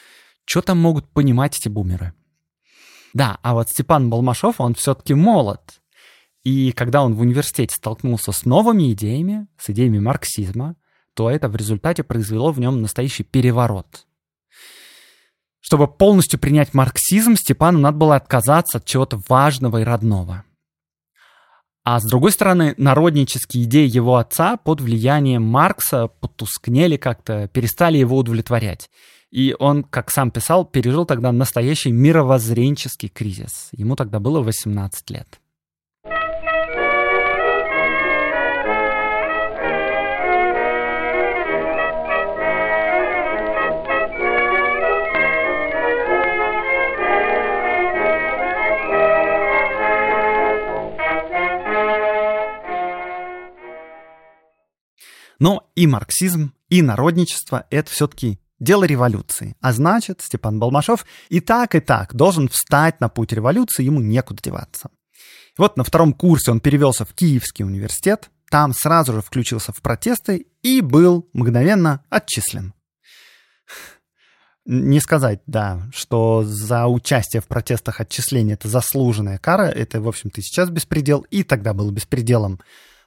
что 0.46 0.62
там 0.62 0.80
могут 0.80 1.10
понимать 1.10 1.58
эти 1.58 1.68
бумеры? 1.68 2.14
Да, 3.14 3.40
а 3.42 3.56
вот 3.56 3.68
Степан 3.68 4.10
Балмашов, 4.10 4.62
он 4.62 4.74
все-таки 4.74 5.14
молод. 5.14 5.82
И 6.46 6.72
когда 6.72 7.04
он 7.04 7.16
в 7.16 7.20
университете 7.20 7.76
столкнулся 7.76 8.32
с 8.32 8.46
новыми 8.46 8.94
идеями, 8.94 9.48
с 9.58 9.70
идеями 9.70 10.00
марксизма, 10.00 10.78
то 11.14 11.30
это 11.30 11.50
в 11.50 11.58
результате 11.58 12.06
произвело 12.06 12.54
в 12.54 12.60
нем 12.62 12.82
настоящий 12.82 13.24
переворот. 13.24 14.08
Чтобы 15.68 15.90
полностью 15.90 16.40
принять 16.40 16.74
марксизм, 16.74 17.36
Степану 17.36 17.78
надо 17.80 17.98
было 17.98 18.16
отказаться 18.16 18.78
от 18.78 18.86
чего-то 18.86 19.20
важного 19.28 19.82
и 19.82 19.84
родного. 19.84 20.46
А 21.84 22.00
с 22.00 22.06
другой 22.06 22.32
стороны, 22.32 22.74
народнические 22.78 23.66
идеи 23.66 23.86
его 23.86 24.16
отца 24.16 24.56
под 24.56 24.80
влиянием 24.80 25.44
Маркса 25.44 26.08
потускнели 26.08 26.96
как-то, 26.96 27.50
перестали 27.50 27.98
его 27.98 28.16
удовлетворять. 28.16 28.90
И 29.30 29.54
он, 29.60 29.84
как 29.84 30.10
сам 30.10 30.32
писал, 30.32 30.64
пережил 30.64 31.04
тогда 31.04 31.34
настоящий 31.34 31.92
мировоззренческий 31.92 33.10
кризис. 33.10 33.68
Ему 33.74 33.98
тогда 33.98 34.22
было 34.22 34.40
18 34.40 35.10
лет. 35.10 35.42
Но 55.40 55.70
и 55.76 55.88
марксизм, 55.88 56.54
и 56.70 56.82
народничество— 56.82 57.66
это 57.70 57.92
все-таки 57.92 58.40
дело 58.60 58.84
революции. 58.84 59.56
А 59.62 59.72
значит, 59.74 60.22
Степан 60.22 60.60
Балмашов 60.60 61.06
и 61.30 61.40
так, 61.40 61.76
и 61.76 61.80
так 61.80 62.16
должен 62.16 62.48
встать 62.50 63.00
на 63.00 63.10
путь 63.10 63.34
революции, 63.34 63.84
ему 63.84 64.02
некуда 64.02 64.42
деваться. 64.42 64.90
И 65.14 65.60
вот 65.62 65.78
на 65.78 65.84
втором 65.84 66.14
курсе 66.14 66.52
он 66.52 66.60
перевелся 66.60 67.06
в 67.06 67.14
Киевский 67.14 67.66
университет, 67.66 68.30
там 68.50 68.74
сразу 68.74 69.14
же 69.14 69.22
включился 69.22 69.72
в 69.72 69.82
протесты 69.82 70.48
и 70.62 70.82
был 70.82 71.30
мгновенно 71.34 72.04
отчислен. 72.10 72.74
Не 74.66 75.00
сказать, 75.00 75.42
да, 75.48 75.88
что 75.94 76.44
за 76.44 76.88
участие 76.88 77.42
в 77.42 77.48
протестах 77.48 78.02
отчисление 78.02 78.56
это 78.56 78.68
заслуженная 78.68 79.38
кара, 79.38 79.64
это, 79.64 80.02
в 80.02 80.08
общем-то, 80.08 80.42
сейчас 80.42 80.70
беспредел, 80.70 81.26
и 81.30 81.44
тогда 81.44 81.74
было 81.74 81.90
беспределом. 81.90 82.60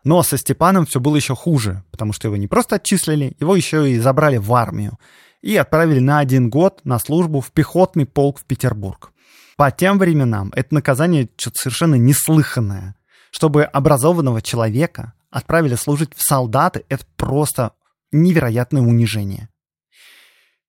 Но 0.05 0.23
со 0.23 0.39
Степаном 0.39 0.87
все 0.87 0.99
было 1.01 1.17
еще 1.17 1.35
хуже, 1.35 1.85
потому 1.91 2.13
что 2.13 2.29
его 2.29 2.37
не 2.37 2.49
просто 2.49 2.77
отчислили, 2.77 3.37
его 3.39 3.55
еще 3.55 3.91
и 3.91 3.99
забрали 3.99 4.39
в 4.39 4.53
армию 4.55 4.99
и 5.43 5.57
отправили 5.57 6.01
на 6.01 6.19
один 6.19 6.51
год 6.51 6.81
на 6.85 6.99
службу 6.99 7.41
в 7.41 7.51
пехотный 7.53 8.07
полк 8.07 8.41
в 8.41 8.45
Петербург. 8.45 9.13
По 9.57 9.71
тем 9.71 9.99
временам 9.99 10.53
это 10.55 10.75
наказание 10.75 11.29
что-то 11.37 11.59
совершенно 11.63 11.97
неслыханное. 11.97 12.97
Чтобы 13.31 13.65
образованного 13.65 14.43
человека 14.43 15.13
отправили 15.31 15.77
служить 15.77 16.15
в 16.15 16.23
солдаты, 16.23 16.85
это 16.89 17.05
просто 17.17 17.73
невероятное 18.11 18.83
унижение. 18.83 19.49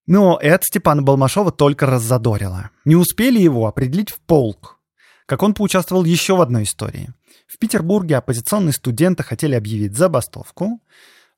Но 0.05 0.37
это 0.41 0.63
Степана 0.63 1.01
Балмашова 1.01 1.51
только 1.51 1.85
раззадорило. 1.85 2.69
Не 2.85 2.95
успели 2.95 3.39
его 3.39 3.65
определить 3.67 4.11
в 4.11 4.19
полк, 4.19 4.77
как 5.25 5.41
он 5.41 5.53
поучаствовал 5.53 6.03
еще 6.03 6.35
в 6.35 6.41
одной 6.41 6.63
истории. 6.63 7.13
В 7.51 7.57
Петербурге 7.57 8.15
оппозиционные 8.15 8.71
студенты 8.71 9.23
хотели 9.23 9.55
объявить 9.55 9.97
забастовку, 9.97 10.81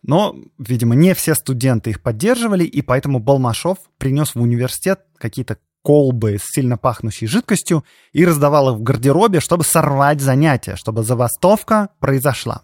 но, 0.03 0.35
видимо, 0.59 0.93
не 0.93 1.15
все 1.15 1.33
студенты 1.33 1.89
их 1.89 2.03
поддерживали, 2.03 2.63
и 2.65 2.83
поэтому 2.83 3.17
Балмашов 3.17 3.79
принес 3.97 4.35
в 4.35 4.41
университет 4.41 5.01
какие-то 5.17 5.57
колбы 5.81 6.37
с 6.37 6.51
сильно 6.53 6.77
пахнущей 6.77 7.25
жидкостью 7.25 7.83
и 8.11 8.25
раздавал 8.25 8.73
их 8.73 8.79
в 8.79 8.83
гардеробе, 8.83 9.39
чтобы 9.39 9.63
сорвать 9.63 10.21
занятия, 10.21 10.75
чтобы 10.75 11.03
забастовка 11.03 11.89
произошла. 11.99 12.63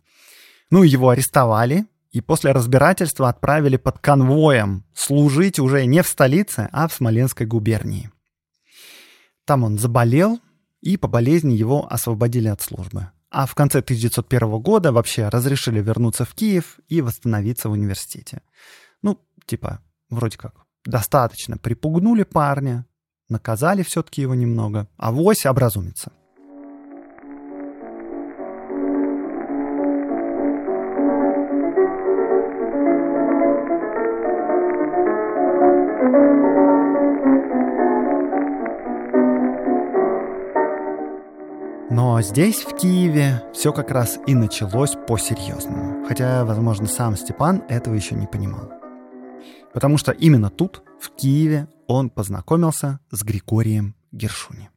Ну, 0.70 0.84
его 0.84 1.10
арестовали, 1.10 1.88
и 2.12 2.22
после 2.22 2.52
разбирательства 2.52 3.30
отправили 3.30 3.78
под 3.78 3.98
конвоем 3.98 4.86
служить 4.94 5.58
уже 5.58 5.86
не 5.86 6.04
в 6.04 6.08
столице, 6.08 6.70
а 6.72 6.88
в 6.88 6.94
Смоленской 6.94 7.48
губернии. 7.48 8.12
Там 9.46 9.64
он 9.64 9.80
заболел, 9.80 10.40
и 10.82 10.98
по 10.98 11.08
болезни 11.08 11.56
его 11.56 11.92
освободили 11.92 12.48
от 12.48 12.62
службы. 12.62 13.10
А 13.32 13.46
в 13.46 13.54
конце 13.54 13.80
1901 13.80 14.60
года 14.60 14.92
вообще 14.92 15.28
разрешили 15.30 15.82
вернуться 15.82 16.26
в 16.26 16.34
Киев 16.34 16.80
и 16.88 17.02
восстановиться 17.02 17.70
в 17.70 17.74
университете. 17.74 18.42
Ну, 19.02 19.20
типа, 19.46 19.82
вроде 20.10 20.38
как, 20.38 20.56
достаточно 20.84 21.58
припугнули 21.58 22.24
парня, 22.24 22.86
наказали 23.30 23.84
все-таки 23.84 24.22
его 24.24 24.34
немного, 24.34 24.88
а 24.98 25.12
вось 25.12 25.46
образумится. 25.46 26.12
Но 42.20 42.24
здесь, 42.24 42.64
в 42.64 42.76
Киеве, 42.76 43.42
все 43.54 43.72
как 43.72 43.92
раз 43.92 44.20
и 44.28 44.36
началось 44.36 44.92
по-серьезному. 45.08 46.06
Хотя, 46.06 46.44
возможно, 46.44 46.86
сам 46.86 47.16
Степан 47.16 47.64
этого 47.70 47.94
еще 47.94 48.14
не 48.14 48.28
понимал. 48.28 48.70
Потому 49.74 49.98
что 49.98 50.12
именно 50.12 50.50
тут, 50.50 50.84
в 51.00 51.12
Киеве, 51.12 51.70
он 51.88 52.10
познакомился 52.10 53.00
с 53.10 53.24
Григорием 53.24 53.96
Гершуни. 54.12 54.70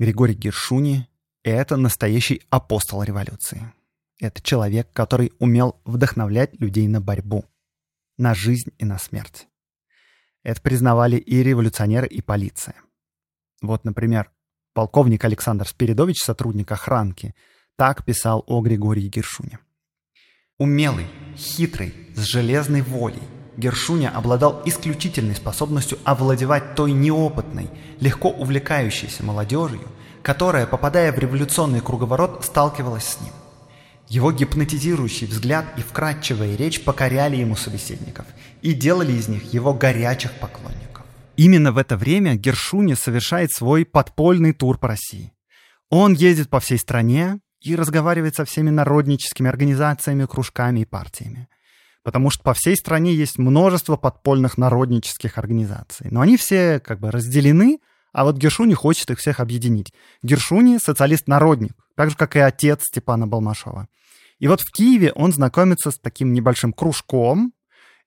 Григорий 0.00 0.34
Гершуни— 0.34 1.08
это 1.44 1.76
настоящий 1.76 2.42
апостол 2.50 3.04
революции. 3.04 3.72
Это 4.18 4.42
человек, 4.42 4.92
который 4.92 5.30
умел 5.38 5.80
вдохновлять 5.84 6.60
людей 6.60 6.88
на 6.88 7.00
борьбу, 7.00 7.44
на 8.18 8.34
жизнь 8.34 8.72
и 8.76 8.84
на 8.84 8.98
смерть. 8.98 9.46
Это 10.42 10.60
признавали 10.62 11.14
и 11.14 11.44
революционеры, 11.44 12.08
и 12.08 12.22
полиция. 12.22 12.74
Вот, 13.60 13.84
например, 13.84 14.32
полковник 14.72 15.24
Александр 15.24 15.66
Спиридович, 15.66 16.22
сотрудник 16.22 16.72
охранки, 16.72 17.34
так 17.76 18.04
писал 18.04 18.44
о 18.46 18.60
Григории 18.60 19.08
Гершуне. 19.08 19.58
Умелый, 20.58 21.06
хитрый, 21.36 21.94
с 22.14 22.20
железной 22.20 22.82
волей, 22.82 23.22
Гершуня 23.56 24.10
обладал 24.10 24.62
исключительной 24.64 25.34
способностью 25.34 25.98
овладевать 26.04 26.74
той 26.74 26.92
неопытной, 26.92 27.68
легко 28.00 28.30
увлекающейся 28.30 29.22
молодежью, 29.24 29.88
которая, 30.22 30.66
попадая 30.66 31.12
в 31.12 31.18
революционный 31.18 31.80
круговорот, 31.80 32.44
сталкивалась 32.44 33.04
с 33.04 33.20
ним. 33.20 33.32
Его 34.08 34.30
гипнотизирующий 34.30 35.26
взгляд 35.26 35.64
и 35.76 35.80
вкрадчивая 35.80 36.54
речь 36.54 36.84
покоряли 36.84 37.36
ему 37.36 37.56
собеседников 37.56 38.26
и 38.60 38.74
делали 38.74 39.12
из 39.12 39.28
них 39.28 39.52
его 39.52 39.72
горячих 39.72 40.32
поклонников. 40.32 40.91
Именно 41.36 41.72
в 41.72 41.78
это 41.78 41.96
время 41.96 42.34
Гершуни 42.34 42.94
совершает 42.94 43.52
свой 43.52 43.86
подпольный 43.86 44.52
тур 44.52 44.78
по 44.78 44.88
России. 44.88 45.32
Он 45.88 46.12
ездит 46.12 46.50
по 46.50 46.60
всей 46.60 46.78
стране 46.78 47.40
и 47.60 47.74
разговаривает 47.74 48.34
со 48.34 48.44
всеми 48.44 48.70
народническими 48.70 49.48
организациями, 49.48 50.26
кружками 50.26 50.80
и 50.80 50.84
партиями. 50.84 51.48
Потому 52.02 52.30
что 52.30 52.42
по 52.42 52.52
всей 52.52 52.76
стране 52.76 53.14
есть 53.14 53.38
множество 53.38 53.96
подпольных 53.96 54.58
народнических 54.58 55.38
организаций. 55.38 56.08
Но 56.10 56.20
они 56.20 56.36
все 56.36 56.80
как 56.80 57.00
бы 57.00 57.10
разделены, 57.10 57.78
а 58.12 58.24
вот 58.24 58.36
Гершуни 58.36 58.74
хочет 58.74 59.10
их 59.10 59.18
всех 59.18 59.40
объединить. 59.40 59.92
Гершуни— 60.22 60.78
социалист-народник, 60.82 61.72
так 61.96 62.10
же, 62.10 62.16
как 62.16 62.36
и 62.36 62.40
отец 62.40 62.82
Степана 62.84 63.26
Балмашова. 63.26 63.88
И 64.38 64.48
вот 64.48 64.60
в 64.60 64.70
Киеве 64.72 65.12
он 65.12 65.32
знакомится 65.32 65.92
с 65.92 65.98
таким 65.98 66.32
небольшим 66.32 66.72
кружком, 66.72 67.52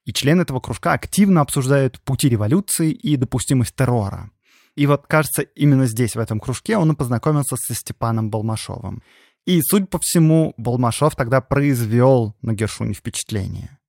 и 0.05 0.13
члены 0.13 0.43
этого 0.43 0.59
кружка 0.59 0.93
активно 0.93 1.41
обсуждают 1.41 1.99
пути 2.01 2.29
революции 2.29 2.91
и 2.91 3.17
допустимость 3.17 3.75
террора. 3.75 4.31
И 4.75 4.87
вот, 4.87 5.07
кажется, 5.07 5.41
именно 5.41 5.87
здесь, 5.87 6.15
в 6.15 6.19
этом 6.19 6.39
кружке, 6.39 6.77
он 6.77 6.91
и 6.91 6.95
познакомился 6.95 7.55
со 7.55 7.73
Степаном 7.73 8.29
Балмашовым. 8.29 9.01
И, 9.45 9.61
судя 9.61 9.85
по 9.87 9.99
всему, 9.99 10.53
Балмашов 10.57 11.15
тогда 11.15 11.41
произвел 11.41 12.35
на 12.41 12.53
Гершуни 12.53 12.93
впечатление. 12.93 13.79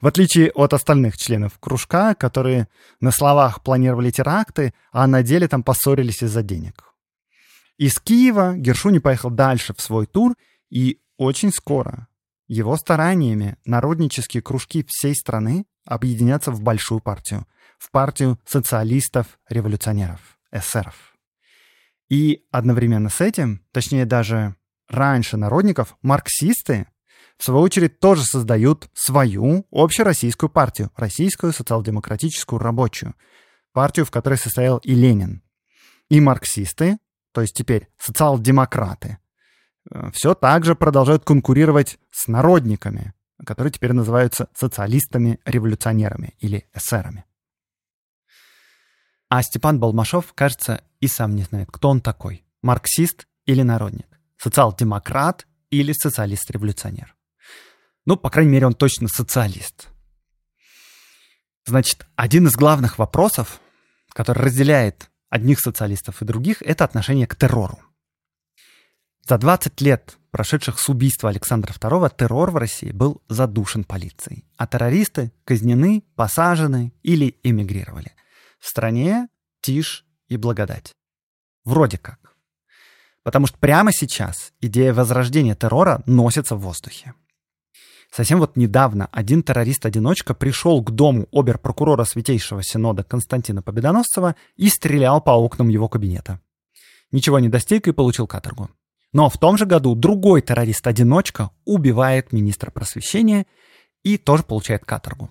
В 0.00 0.06
отличие 0.06 0.50
от 0.50 0.72
остальных 0.72 1.16
членов 1.16 1.58
кружка, 1.58 2.14
которые 2.14 2.68
на 3.00 3.10
словах 3.10 3.62
планировали 3.62 4.10
теракты, 4.10 4.72
а 4.92 5.06
на 5.06 5.22
деле 5.22 5.48
там 5.48 5.62
поссорились 5.62 6.22
из-за 6.22 6.42
денег. 6.42 6.94
Из 7.76 7.98
Киева 7.98 8.54
Гершуни 8.56 8.98
поехал 8.98 9.30
дальше 9.30 9.74
в 9.74 9.80
свой 9.80 10.06
тур, 10.06 10.36
и 10.70 11.00
очень 11.16 11.52
скоро 11.52 12.07
его 12.48 12.76
стараниями 12.76 13.56
народнические 13.64 14.42
кружки 14.42 14.84
всей 14.88 15.14
страны 15.14 15.66
объединятся 15.84 16.50
в 16.50 16.60
большую 16.62 17.00
партию, 17.00 17.46
в 17.78 17.90
партию 17.90 18.38
социалистов-революционеров, 18.46 20.38
эсеров. 20.50 21.14
И 22.08 22.46
одновременно 22.50 23.10
с 23.10 23.20
этим, 23.20 23.64
точнее 23.70 24.06
даже 24.06 24.56
раньше 24.88 25.36
народников, 25.36 25.96
марксисты 26.02 26.88
в 27.36 27.44
свою 27.44 27.60
очередь, 27.60 28.00
тоже 28.00 28.24
создают 28.24 28.88
свою 28.94 29.66
общероссийскую 29.70 30.50
партию, 30.50 30.90
Российскую 30.96 31.52
социал-демократическую 31.52 32.58
рабочую, 32.58 33.14
партию, 33.72 34.06
в 34.06 34.10
которой 34.10 34.38
состоял 34.38 34.78
и 34.78 34.94
Ленин. 34.94 35.42
И 36.08 36.20
марксисты, 36.20 36.98
то 37.32 37.42
есть 37.42 37.54
теперь 37.54 37.88
социал-демократы, 37.98 39.18
все 40.12 40.34
так 40.34 40.64
же 40.64 40.74
продолжают 40.74 41.24
конкурировать 41.24 41.98
с 42.10 42.28
народниками, 42.28 43.14
которые 43.44 43.72
теперь 43.72 43.92
называются 43.92 44.48
социалистами-революционерами 44.54 46.34
или 46.38 46.68
эсерами. 46.74 47.24
А 49.28 49.42
Степан 49.42 49.78
Балмашов, 49.78 50.32
кажется, 50.34 50.82
и 51.00 51.06
сам 51.06 51.34
не 51.34 51.42
знает, 51.42 51.68
кто 51.70 51.90
он 51.90 52.00
такой. 52.00 52.44
Марксист 52.62 53.26
или 53.44 53.62
народник? 53.62 54.06
Социал-демократ 54.38 55.46
или 55.70 55.92
социалист-революционер? 55.92 57.14
Ну, 58.06 58.16
по 58.16 58.30
крайней 58.30 58.52
мере, 58.52 58.66
он 58.66 58.74
точно 58.74 59.08
социалист. 59.08 59.88
Значит, 61.66 62.06
один 62.16 62.46
из 62.46 62.54
главных 62.54 62.98
вопросов, 62.98 63.60
который 64.14 64.42
разделяет 64.42 65.10
одних 65.28 65.60
социалистов 65.60 66.22
и 66.22 66.24
других, 66.24 66.62
это 66.62 66.84
отношение 66.84 67.26
к 67.26 67.36
террору. 67.36 67.78
За 69.28 69.36
20 69.36 69.82
лет, 69.82 70.16
прошедших 70.30 70.78
с 70.78 70.88
убийства 70.88 71.28
Александра 71.28 71.70
II, 71.74 72.10
террор 72.16 72.50
в 72.50 72.56
России 72.56 72.92
был 72.92 73.20
задушен 73.28 73.84
полицией, 73.84 74.46
а 74.56 74.66
террористы 74.66 75.32
казнены, 75.44 76.02
посажены 76.16 76.94
или 77.02 77.36
эмигрировали. 77.42 78.12
В 78.58 78.66
стране 78.66 79.28
тишь 79.60 80.06
и 80.28 80.38
благодать. 80.38 80.94
Вроде 81.64 81.98
как. 81.98 82.36
Потому 83.22 83.46
что 83.46 83.58
прямо 83.58 83.92
сейчас 83.92 84.54
идея 84.62 84.94
возрождения 84.94 85.54
террора 85.54 86.02
носится 86.06 86.56
в 86.56 86.60
воздухе. 86.60 87.12
Совсем 88.10 88.38
вот 88.38 88.56
недавно 88.56 89.10
один 89.12 89.42
террорист-одиночка 89.42 90.32
пришел 90.32 90.82
к 90.82 90.90
дому 90.90 91.28
обер-прокурора 91.32 92.04
Святейшего 92.04 92.62
Синода 92.62 93.04
Константина 93.04 93.60
Победоносцева 93.60 94.36
и 94.56 94.70
стрелял 94.70 95.20
по 95.20 95.32
окнам 95.32 95.68
его 95.68 95.86
кабинета. 95.86 96.40
Ничего 97.12 97.38
не 97.38 97.50
достиг 97.50 97.88
и 97.88 97.92
получил 97.92 98.26
каторгу. 98.26 98.70
Но 99.18 99.28
в 99.28 99.36
том 99.36 99.58
же 99.58 99.66
году 99.66 99.96
другой 99.96 100.42
террорист-одиночка 100.42 101.50
убивает 101.64 102.32
министра 102.32 102.70
просвещения 102.70 103.46
и 104.04 104.16
тоже 104.16 104.44
получает 104.44 104.84
каторгу. 104.84 105.28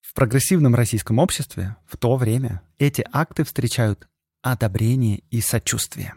В 0.00 0.12
прогрессивном 0.12 0.74
российском 0.74 1.20
обществе 1.20 1.76
в 1.86 1.96
то 1.96 2.16
время 2.16 2.62
эти 2.78 3.06
акты 3.12 3.44
встречают 3.44 4.08
одобрение 4.42 5.18
и 5.30 5.40
сочувствие. 5.40 6.14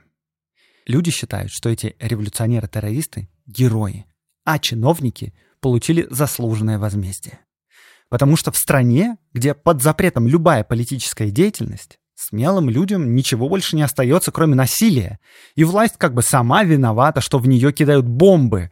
Люди 0.88 1.12
считают, 1.12 1.52
что 1.52 1.70
эти 1.70 1.96
революционеры-террористы— 2.00 3.30
герои, 3.46 4.08
а 4.46 4.58
чиновники 4.58 5.36
получили 5.60 6.08
заслуженное 6.10 6.80
возмездие. 6.80 7.42
Потому 8.10 8.36
что 8.36 8.52
в 8.52 8.58
стране, 8.58 9.20
где 9.32 9.54
под 9.54 9.84
запретом 9.84 10.28
любая 10.28 10.64
политическая 10.64 11.30
деятельность, 11.30 12.00
смелым 12.18 12.70
людям 12.70 13.16
ничего 13.16 13.48
больше 13.48 13.76
не 13.76 13.84
остается, 13.84 14.32
кроме 14.32 14.56
насилия. 14.56 15.20
И 15.56 15.64
власть 15.64 15.96
как 15.98 16.14
бы 16.14 16.22
сама 16.24 16.64
виновата, 16.64 17.22
что 17.22 17.38
в 17.38 17.48
нее 17.48 17.72
кидают 17.72 18.08
бомбы. 18.08 18.72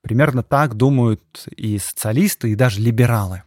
Примерно 0.00 0.42
так 0.42 0.74
думают 0.74 1.46
и 1.56 1.78
социалисты, 1.78 2.50
и 2.50 2.54
даже 2.54 2.80
либералы. 2.80 3.42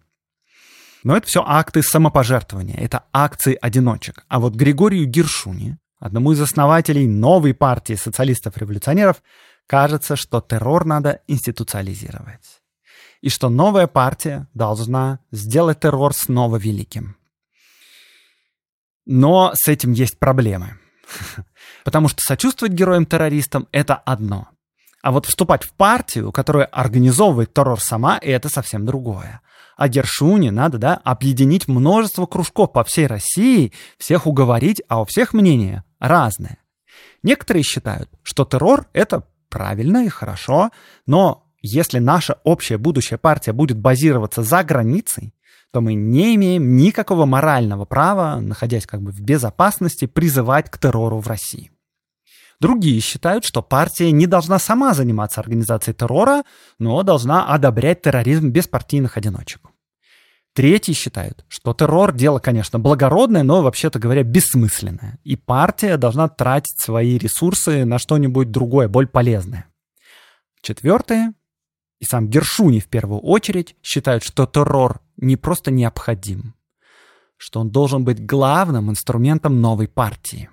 Но 1.04 1.16
это 1.16 1.28
все 1.28 1.44
акты 1.46 1.82
самопожертвования, 1.82 2.76
это 2.76 3.06
акции 3.14 3.58
одиночек. 3.60 4.26
А 4.28 4.40
вот 4.40 4.56
Григорию 4.56 5.08
Гершуни, 5.08 5.78
одному 5.98 6.34
из 6.34 6.42
основателей 6.42 7.08
новой 7.08 7.54
партии 7.54 7.94
социалистов-революционеров, 7.94 9.24
кажется, 9.66 10.16
что 10.16 10.42
террор 10.42 10.86
надо 10.86 11.22
институциализировать. 11.28 12.62
И 13.22 13.30
что 13.30 13.50
новая 13.50 13.88
партия 13.88 14.48
должна 14.54 15.20
сделать 15.32 15.80
террор 15.80 16.14
снова 16.14 16.58
великим. 16.58 17.16
Но 19.12 19.54
с 19.56 19.68
этим 19.68 19.92
есть 19.94 20.20
проблемы. 20.20 20.78
Потому 21.84 22.10
что 22.10 22.22
сочувствовать 22.22 22.74
героям-террористам— 22.74 23.68
это 23.72 23.96
одно. 23.96 24.50
А 25.02 25.12
вот 25.12 25.26
вступать 25.26 25.64
в 25.64 25.72
партию, 25.74 26.32
которая 26.32 26.66
организовывает 26.66 27.52
террор 27.52 27.82
сама, 27.82 28.20
это 28.22 28.50
совсем 28.50 28.86
другое. 28.86 29.42
А 29.78 29.88
Гершуне 29.88 30.52
надо, 30.52 30.78
да, 30.78 30.94
объединить 31.04 31.68
множество 31.68 32.28
кружков 32.28 32.72
по 32.72 32.84
всей 32.84 33.08
России, 33.08 33.74
всех 33.98 34.28
уговорить, 34.28 34.84
а 34.88 35.02
у 35.02 35.06
всех 35.06 35.34
мнения 35.34 35.84
разное. 36.00 36.60
Некоторые 37.24 37.64
считают, 37.64 38.12
что 38.22 38.46
террор— 38.46 38.86
это 38.94 39.24
правильно 39.50 40.06
и 40.06 40.10
хорошо, 40.10 40.70
но 41.08 41.48
если 41.64 41.98
наша 41.98 42.38
общая 42.44 42.78
будущая 42.78 43.18
партия 43.18 43.54
будет 43.54 43.80
базироваться 43.80 44.44
за 44.44 44.64
границей, 44.64 45.34
то 45.72 45.82
мы 45.82 45.94
не 45.94 46.36
имеем 46.36 46.76
никакого 46.76 47.26
морального 47.26 47.86
права, 47.86 48.40
находясь 48.40 48.86
как 48.86 49.02
бы 49.02 49.12
в 49.12 49.22
безопасности, 49.22 50.06
призывать 50.06 50.70
к 50.70 50.78
террору 50.78 51.20
в 51.20 51.28
России. 51.28 51.72
Другие 52.60 53.00
считают, 53.00 53.46
что 53.46 53.62
партия 53.62 54.12
не 54.12 54.28
должна 54.28 54.60
сама 54.60 54.94
заниматься 54.94 55.40
организацией 55.40 55.96
террора, 55.96 56.44
но 56.78 57.04
должна 57.04 57.48
одобрять 57.48 58.02
терроризм 58.02 58.50
без 58.50 58.68
партийных 58.68 59.16
одиночек. 59.16 59.62
Третьи 60.54 60.94
считают, 60.94 61.46
что 61.48 61.74
террор– 61.74 62.12
дело, 62.14 62.40
конечно, 62.40 62.80
благородное, 62.80 63.44
но, 63.44 63.62
вообще-то 63.62 64.00
говоря, 64.00 64.24
бессмысленное. 64.24 65.20
И 65.24 65.38
партия 65.38 65.96
должна 65.96 66.28
тратить 66.28 66.82
свои 66.82 67.18
ресурсы 67.18 67.86
на 67.86 67.98
что-нибудь 67.98 68.52
другое, 68.52 68.90
более 68.90 69.10
полезное. 69.10 69.68
Четвертые, 70.62 71.34
и 72.00 72.06
сам 72.06 72.28
Гершуни 72.28 72.80
в 72.80 72.88
первую 72.88 73.22
очередь, 73.22 73.78
считают, 73.82 74.24
что 74.24 74.46
террор 74.46 75.02
не 75.22 75.36
просто 75.38 75.72
необходим, 75.72 76.56
что 77.38 77.60
он 77.60 77.70
должен 77.70 78.04
быть 78.04 78.26
главным 78.26 78.90
инструментом 78.90 79.62
новой 79.62 79.88
партии. 79.88 80.50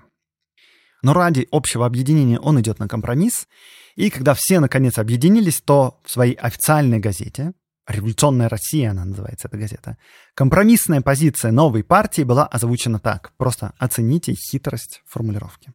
Но 1.02 1.12
ради 1.12 1.46
общего 1.50 1.86
объединения 1.86 2.38
он 2.38 2.60
идет 2.60 2.78
на 2.78 2.88
компромисс, 2.88 3.48
и 3.94 4.10
когда 4.10 4.34
все 4.34 4.60
наконец 4.60 4.98
объединились, 4.98 5.60
то 5.60 6.00
в 6.04 6.10
своей 6.10 6.34
официальной 6.34 6.98
газете 6.98 7.52
«Революционная 7.86 8.48
Россия» 8.48 8.90
она 8.90 9.04
называется, 9.04 9.48
эта 9.48 9.56
газета. 9.56 9.96
Компромиссная 10.34 11.00
позиция 11.02 11.52
новой 11.52 11.84
партии 11.84 12.22
была 12.22 12.46
озвучена 12.46 12.98
так. 12.98 13.32
Просто 13.36 13.72
оцените 13.78 14.34
хитрость 14.34 15.02
формулировки. 15.06 15.72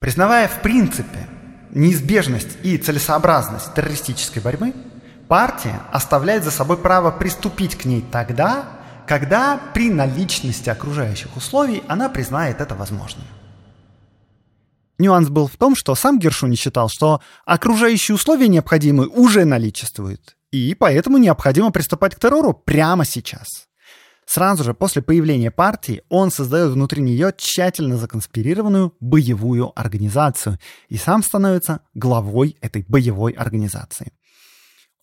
Признавая 0.00 0.48
в 0.48 0.60
принципе 0.62 1.28
неизбежность 1.70 2.58
и 2.62 2.76
целесообразность 2.76 3.72
террористической 3.74 4.42
борьбы, 4.42 4.74
партия 5.28 5.80
оставляет 5.92 6.44
за 6.44 6.50
собой 6.50 6.76
право 6.76 7.10
приступить 7.10 7.76
к 7.76 7.84
ней 7.84 8.04
тогда, 8.10 8.64
когда 9.06 9.60
при 9.74 9.90
наличности 9.90 10.70
окружающих 10.70 11.36
условий 11.36 11.82
она 11.88 12.08
признает 12.08 12.60
это 12.60 12.74
возможным. 12.74 13.26
Нюанс 14.98 15.28
был 15.28 15.48
в 15.48 15.56
том, 15.56 15.74
что 15.74 15.94
сам 15.94 16.18
Гершуни 16.18 16.54
считал, 16.54 16.88
что 16.88 17.20
окружающие 17.44 18.14
условия 18.14 18.48
необходимые 18.48 19.08
уже 19.08 19.44
наличествуют, 19.44 20.36
и 20.52 20.74
поэтому 20.74 21.18
необходимо 21.18 21.72
приступать 21.72 22.14
к 22.14 22.20
террору 22.20 22.54
прямо 22.54 23.04
сейчас. 23.04 23.66
Сразу 24.26 24.64
же 24.64 24.72
после 24.72 25.02
появления 25.02 25.50
партии 25.50 26.02
он 26.08 26.30
создает 26.30 26.70
внутри 26.72 27.02
нее 27.02 27.32
тщательно 27.36 27.98
законспирированную 27.98 28.94
боевую 29.00 29.78
организацию 29.78 30.58
и 30.88 30.96
сам 30.96 31.22
становится 31.22 31.80
главой 31.92 32.56
этой 32.60 32.84
боевой 32.88 33.32
организации. 33.32 34.12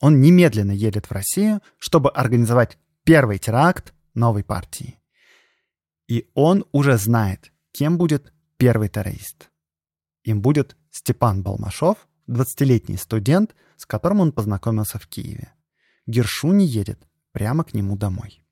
Он 0.02 0.20
немедленно 0.20 0.72
едет 0.72 1.06
в 1.06 1.12
Россию, 1.12 1.62
чтобы 1.78 2.10
организовать 2.10 2.78
первый 3.04 3.38
теракт 3.38 3.94
новой 4.14 4.44
партии. 4.44 5.00
И 6.08 6.30
он 6.34 6.66
уже 6.72 6.98
знает, 6.98 7.54
кем 7.72 7.98
будет 7.98 8.34
первый 8.58 8.90
террорист. 8.90 9.50
Им 10.24 10.42
будет 10.42 10.76
Степан 10.90 11.44
Балмашов, 11.44 12.08
20-летний 12.28 12.98
студент, 12.98 13.56
с 13.78 13.86
которым 13.86 14.20
он 14.20 14.32
познакомился 14.32 15.00
в 15.00 15.08
Киеве. 15.08 15.54
Гершуни 16.08 16.64
едет 16.64 17.08
прямо 17.32 17.64
к 17.64 17.74
нему 17.74 17.96
домой. 17.96 18.44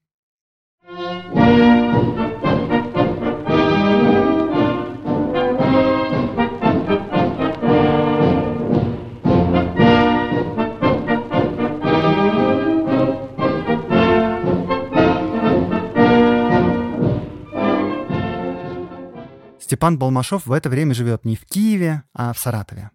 Степан 19.70 20.00
Балмашов 20.00 20.48
в 20.48 20.52
это 20.52 20.68
время 20.68 20.96
живет 20.96 21.26
не 21.26 21.36
в 21.36 21.46
Киеве, 21.46 22.02
а 22.12 22.34
в 22.34 22.40
Саратове. 22.40 22.90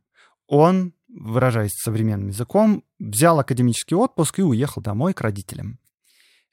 Он 0.49 0.93
выражаясь 1.07 1.71
современным 1.71 2.31
языком, 2.31 2.83
взял 2.99 3.39
академический 3.39 3.97
отпуск 3.97 4.41
и 4.41 4.43
уехал 4.43 4.83
домой 4.83 5.15
к 5.15 5.21
родителям. 5.21 5.79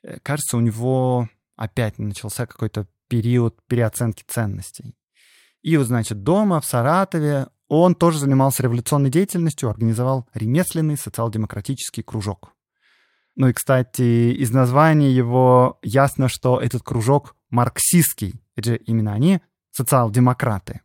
Э, 0.04 0.20
кажется, 0.22 0.58
у 0.58 0.60
него 0.60 1.28
опять 1.56 1.98
начался 1.98 2.46
какой-то 2.46 2.86
период 3.08 3.58
переоценки 3.66 4.24
ценностей. 4.28 4.94
И 5.64 5.76
вот, 5.76 5.88
значит, 5.88 6.22
дома, 6.22 6.62
в 6.62 6.66
Саратове, 6.68 7.48
он 7.68 7.96
тоже 7.96 8.20
занимался 8.20 8.62
революционной 8.62 9.10
деятельностью, 9.10 9.72
организовал 9.72 10.28
ремесленный 10.36 10.98
социал-демократический 10.98 12.04
кружок. 12.04 12.54
Ну 13.36 13.48
и, 13.48 13.54
кстати, 13.54 14.36
из 14.36 14.52
названия 14.52 15.12
его 15.12 15.80
ясно, 15.82 16.30
что 16.30 16.62
этот 16.62 16.84
кружок 16.84 17.36
марксистский. 17.50 18.40
Это 18.56 18.74
же 18.74 18.78
именно 18.78 19.14
они 19.14 19.42
социал-демократы. 19.72 20.82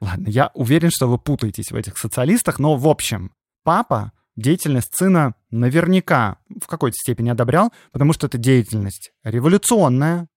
Ладно, 0.00 0.28
я 0.28 0.50
уверен, 0.54 0.90
что 0.90 1.08
вы 1.08 1.18
путаетесь 1.18 1.70
в 1.70 1.76
этих 1.76 1.98
социалистах, 1.98 2.58
но 2.58 2.76
в 2.76 2.88
общем, 2.88 3.32
папа 3.62 4.12
деятельность 4.36 4.96
сына 4.96 5.34
наверняка 5.50 6.38
в 6.48 6.66
какой-то 6.66 6.96
степени 6.96 7.28
одобрял, 7.28 7.72
потому 7.92 8.12
что 8.12 8.26
это 8.26 8.38
деятельность 8.38 9.12
революционная, 9.22 10.28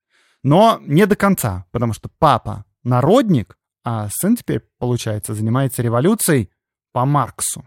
но 0.43 0.79
не 0.81 1.05
до 1.05 1.15
конца, 1.15 1.65
потому 1.71 1.93
что 1.93 2.09
папа 2.19 2.65
народник, 2.83 3.57
а 3.85 4.09
сын 4.11 4.35
теперь, 4.35 4.61
получается, 4.77 5.33
занимается 5.33 5.81
революцией 5.81 6.49
по 6.91 7.05
Марксу. 7.05 7.65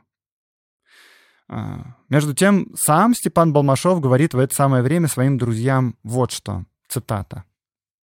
А, 1.48 1.94
между 2.09 2.35
тем, 2.35 2.74
сам 2.76 3.14
Степан 3.14 3.52
Балмашов 3.52 4.00
говорит 4.00 4.35
в 4.35 4.38
это 4.38 4.55
самое 4.55 4.83
время 4.83 5.09
своим 5.09 5.38
друзьям 5.38 5.96
вот 6.02 6.33
что, 6.33 6.64
цитата. 6.88 7.44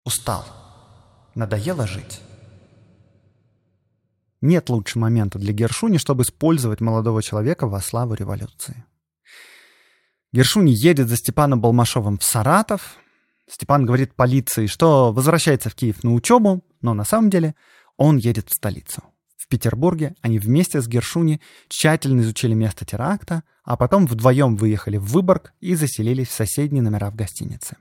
«Устал. 0.03 0.66
Надоело 1.37 1.85
жить. 1.85 2.19
Нет 4.41 4.69
лучше 4.71 4.97
момента 4.97 5.37
для 5.37 5.53
Гершуни, 5.53 5.99
чтобы 5.99 6.23
использовать 6.23 6.81
молодого 6.81 7.21
человека 7.21 7.67
во 7.67 7.79
славу 7.79 8.15
революции. 8.15 8.85
Гершуни 10.33 10.71
едет 10.71 11.09
за 11.09 11.15
Степаном 11.15 11.61
Балмашовым 11.61 12.17
в 12.17 12.23
Саратов. 12.23 12.97
Степан 13.47 13.85
говорит 13.85 14.15
полиции, 14.15 14.65
что 14.65 15.13
возвращается 15.13 15.69
в 15.69 15.75
Киев 15.75 16.03
на 16.03 16.15
учебу, 16.15 16.65
но 16.81 16.95
на 16.95 17.05
самом 17.05 17.29
деле 17.29 17.53
он 17.97 18.17
едет 18.17 18.49
в 18.49 18.55
столицу. 18.55 19.03
В 19.35 19.47
Петербурге 19.47 20.15
они 20.21 20.39
вместе 20.39 20.81
с 20.81 20.87
Гершуни 20.87 21.39
тщательно 21.67 22.21
изучили 22.21 22.55
место 22.55 22.83
теракта, 22.83 23.43
а 23.63 23.77
потом 23.77 24.07
вдвоем 24.07 24.55
выехали 24.55 24.97
в 24.97 25.05
Выборг 25.11 25.53
и 25.59 25.75
заселились 25.75 26.29
в 26.29 26.33
соседние 26.33 26.81
номера 26.81 27.11
в 27.11 27.15
гостинице. 27.15 27.77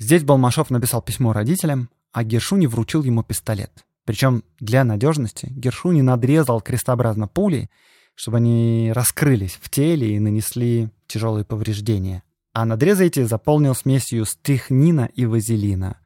Здесь 0.00 0.24
Балмашов 0.24 0.70
написал 0.70 1.02
письмо 1.02 1.32
родителям, 1.32 1.88
а 2.16 2.24
Гершуни 2.24 2.66
вручил 2.66 3.02
ему 3.02 3.22
пистолет. 3.22 3.84
Причем 4.06 4.42
для 4.58 4.84
надежности 4.84 5.48
Гершуни 5.50 6.00
надрезал 6.00 6.62
крестообразно 6.62 7.28
пули, 7.28 7.68
чтобы 8.14 8.38
они 8.38 8.90
раскрылись 8.94 9.58
в 9.60 9.68
теле 9.68 10.16
и 10.16 10.18
нанесли 10.18 10.88
тяжелые 11.08 11.44
повреждения. 11.44 12.22
А 12.54 12.64
надрезы 12.64 13.04
эти 13.04 13.22
заполнил 13.24 13.74
смесью 13.74 14.24
стрихнина 14.24 15.10
и 15.14 15.26
вазелина. 15.26 16.00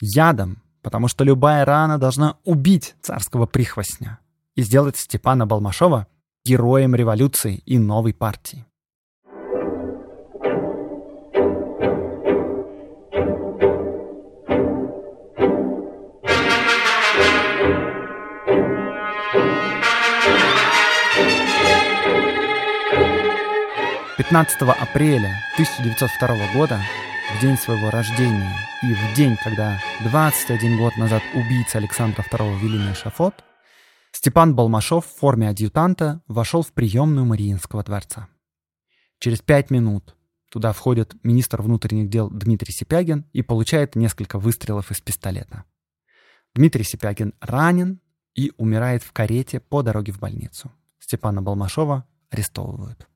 Ядом, 0.00 0.60
потому 0.82 1.06
что 1.06 1.22
любая 1.22 1.64
рана 1.64 1.98
должна 1.98 2.38
убить 2.42 2.96
царского 3.00 3.46
прихвостня 3.46 4.18
и 4.56 4.62
сделать 4.62 4.96
Степана 4.96 5.46
Балмашова 5.46 6.08
героем 6.44 6.96
революции 6.96 7.62
и 7.64 7.78
новой 7.78 8.12
партии. 8.12 8.66
15 24.30 24.60
апреля 24.60 25.42
1902 25.54 26.52
года, 26.52 26.78
в 27.34 27.40
день 27.40 27.56
своего 27.56 27.88
рождения 27.88 28.54
и 28.82 28.92
в 28.92 29.16
день, 29.16 29.38
когда 29.42 29.80
21 30.04 30.76
год 30.76 30.98
назад 30.98 31.22
убийца 31.32 31.78
Александра 31.78 32.22
II 32.30 32.58
вели 32.58 32.76
на 32.76 32.92
эшафот, 32.92 33.42
Степан 34.12 34.54
Балмашов 34.54 35.06
в 35.06 35.18
форме 35.18 35.48
адъютанта 35.48 36.20
вошел 36.28 36.60
в 36.60 36.74
приемную 36.74 37.24
Мариинского 37.24 37.82
дворца. 37.82 38.28
Через 39.18 39.40
пять 39.40 39.70
минут 39.70 40.14
туда 40.50 40.74
входит 40.74 41.14
министр 41.22 41.62
внутренних 41.62 42.10
дел 42.10 42.28
Дмитрий 42.28 42.74
Сипягин 42.74 43.24
и 43.32 43.40
получает 43.40 43.96
несколько 43.96 44.38
выстрелов 44.38 44.90
из 44.90 45.00
пистолета. 45.00 45.64
Дмитрий 46.54 46.84
Сипягин 46.84 47.32
ранен 47.40 48.02
и 48.34 48.52
умирает 48.58 49.02
в 49.02 49.10
карете 49.12 49.58
по 49.58 49.80
дороге 49.80 50.12
в 50.12 50.18
больницу. 50.18 50.70
Степана 50.98 51.40
Балмашова 51.40 52.04
арестовывают. 52.28 53.07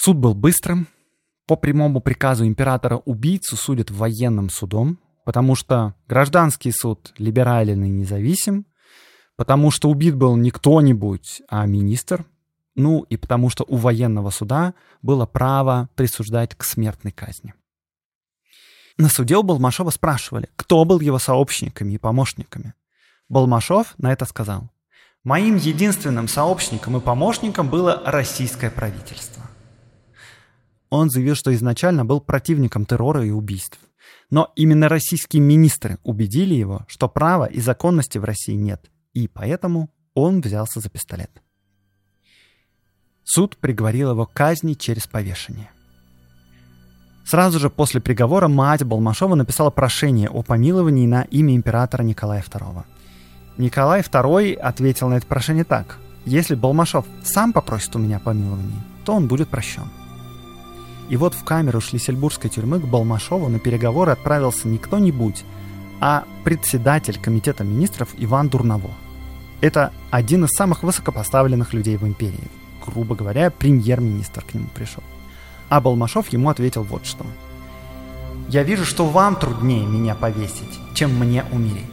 Суд 0.00 0.16
был 0.16 0.34
быстрым. 0.34 0.86
По 1.46 1.56
прямому 1.56 2.00
приказу 2.00 2.46
императора 2.46 2.98
убийцу 3.04 3.56
судят 3.56 3.90
военным 3.90 4.48
судом, 4.48 5.00
потому 5.24 5.56
что 5.56 5.94
гражданский 6.06 6.70
суд 6.70 7.12
либерален 7.18 7.82
и 7.82 7.88
независим, 7.88 8.64
потому 9.34 9.72
что 9.72 9.90
убит 9.90 10.14
был 10.14 10.36
не 10.36 10.52
кто-нибудь, 10.52 11.42
а 11.48 11.66
министр, 11.66 12.24
ну 12.76 13.02
и 13.10 13.16
потому 13.16 13.50
что 13.50 13.64
у 13.66 13.76
военного 13.76 14.30
суда 14.30 14.74
было 15.02 15.26
право 15.26 15.88
присуждать 15.96 16.54
к 16.54 16.62
смертной 16.62 17.10
казни. 17.10 17.54
На 18.98 19.08
суде 19.08 19.36
у 19.36 19.42
Балмашова 19.42 19.90
спрашивали, 19.90 20.48
кто 20.54 20.84
был 20.84 21.00
его 21.00 21.18
сообщниками 21.18 21.94
и 21.94 21.98
помощниками. 21.98 22.74
Балмашов 23.28 23.94
на 23.98 24.12
это 24.12 24.26
сказал, 24.26 24.70
«Моим 25.24 25.56
единственным 25.56 26.28
сообщником 26.28 26.96
и 26.96 27.00
помощником 27.00 27.68
было 27.68 28.00
российское 28.06 28.70
правительство». 28.70 29.47
Он 30.90 31.10
заявил, 31.10 31.34
что 31.34 31.54
изначально 31.54 32.04
был 32.04 32.20
противником 32.20 32.86
террора 32.86 33.24
и 33.24 33.30
убийств. 33.30 33.78
Но 34.30 34.52
именно 34.56 34.88
российские 34.88 35.42
министры 35.42 35.98
убедили 36.02 36.54
его, 36.54 36.84
что 36.88 37.08
права 37.08 37.46
и 37.46 37.60
законности 37.60 38.18
в 38.18 38.24
России 38.24 38.54
нет, 38.54 38.90
и 39.12 39.28
поэтому 39.28 39.90
он 40.14 40.40
взялся 40.40 40.80
за 40.80 40.88
пистолет. 40.90 41.30
Суд 43.24 43.56
приговорил 43.58 44.10
его 44.12 44.26
к 44.26 44.32
казни 44.32 44.74
через 44.74 45.06
повешение. 45.06 45.70
Сразу 47.26 47.58
же 47.58 47.68
после 47.68 48.00
приговора 48.00 48.48
мать 48.48 48.84
Балмашова 48.84 49.34
написала 49.34 49.68
прошение 49.68 50.30
о 50.30 50.42
помиловании 50.42 51.06
на 51.06 51.22
имя 51.24 51.54
императора 51.54 52.02
Николая 52.02 52.42
II. 52.42 52.84
Николай 53.58 54.00
II 54.00 54.54
ответил 54.54 55.08
на 55.08 55.14
это 55.18 55.26
прошение 55.26 55.64
так. 55.64 55.98
«Если 56.24 56.54
Балмашов 56.54 57.04
сам 57.22 57.52
попросит 57.52 57.94
у 57.96 57.98
меня 57.98 58.18
помилования, 58.18 58.82
то 59.04 59.14
он 59.14 59.28
будет 59.28 59.48
прощен». 59.48 59.90
И 61.08 61.16
вот 61.16 61.34
в 61.34 61.42
камеру 61.44 61.80
Шлиссельбургской 61.80 62.50
тюрьмы 62.50 62.80
к 62.80 62.84
Балмашову 62.84 63.48
на 63.48 63.58
переговоры 63.58 64.12
отправился 64.12 64.68
не 64.68 64.78
кто-нибудь, 64.78 65.44
а 66.00 66.24
председатель 66.44 67.18
комитета 67.18 67.64
министров 67.64 68.10
Иван 68.18 68.48
Дурново. 68.48 68.90
Это 69.60 69.92
один 70.10 70.44
из 70.44 70.50
самых 70.50 70.82
высокопоставленных 70.82 71.72
людей 71.72 71.96
в 71.96 72.06
империи. 72.06 72.50
Грубо 72.84 73.14
говоря, 73.14 73.50
премьер-министр 73.50 74.44
к 74.44 74.54
нему 74.54 74.68
пришел. 74.74 75.02
А 75.68 75.80
Балмашов 75.80 76.28
ему 76.28 76.50
ответил 76.50 76.82
вот 76.82 77.06
что. 77.06 77.26
«Я 78.48 78.62
вижу, 78.62 78.84
что 78.84 79.06
вам 79.06 79.36
труднее 79.36 79.84
меня 79.86 80.14
повесить, 80.14 80.78
чем 80.94 81.18
мне 81.18 81.44
умереть. 81.52 81.84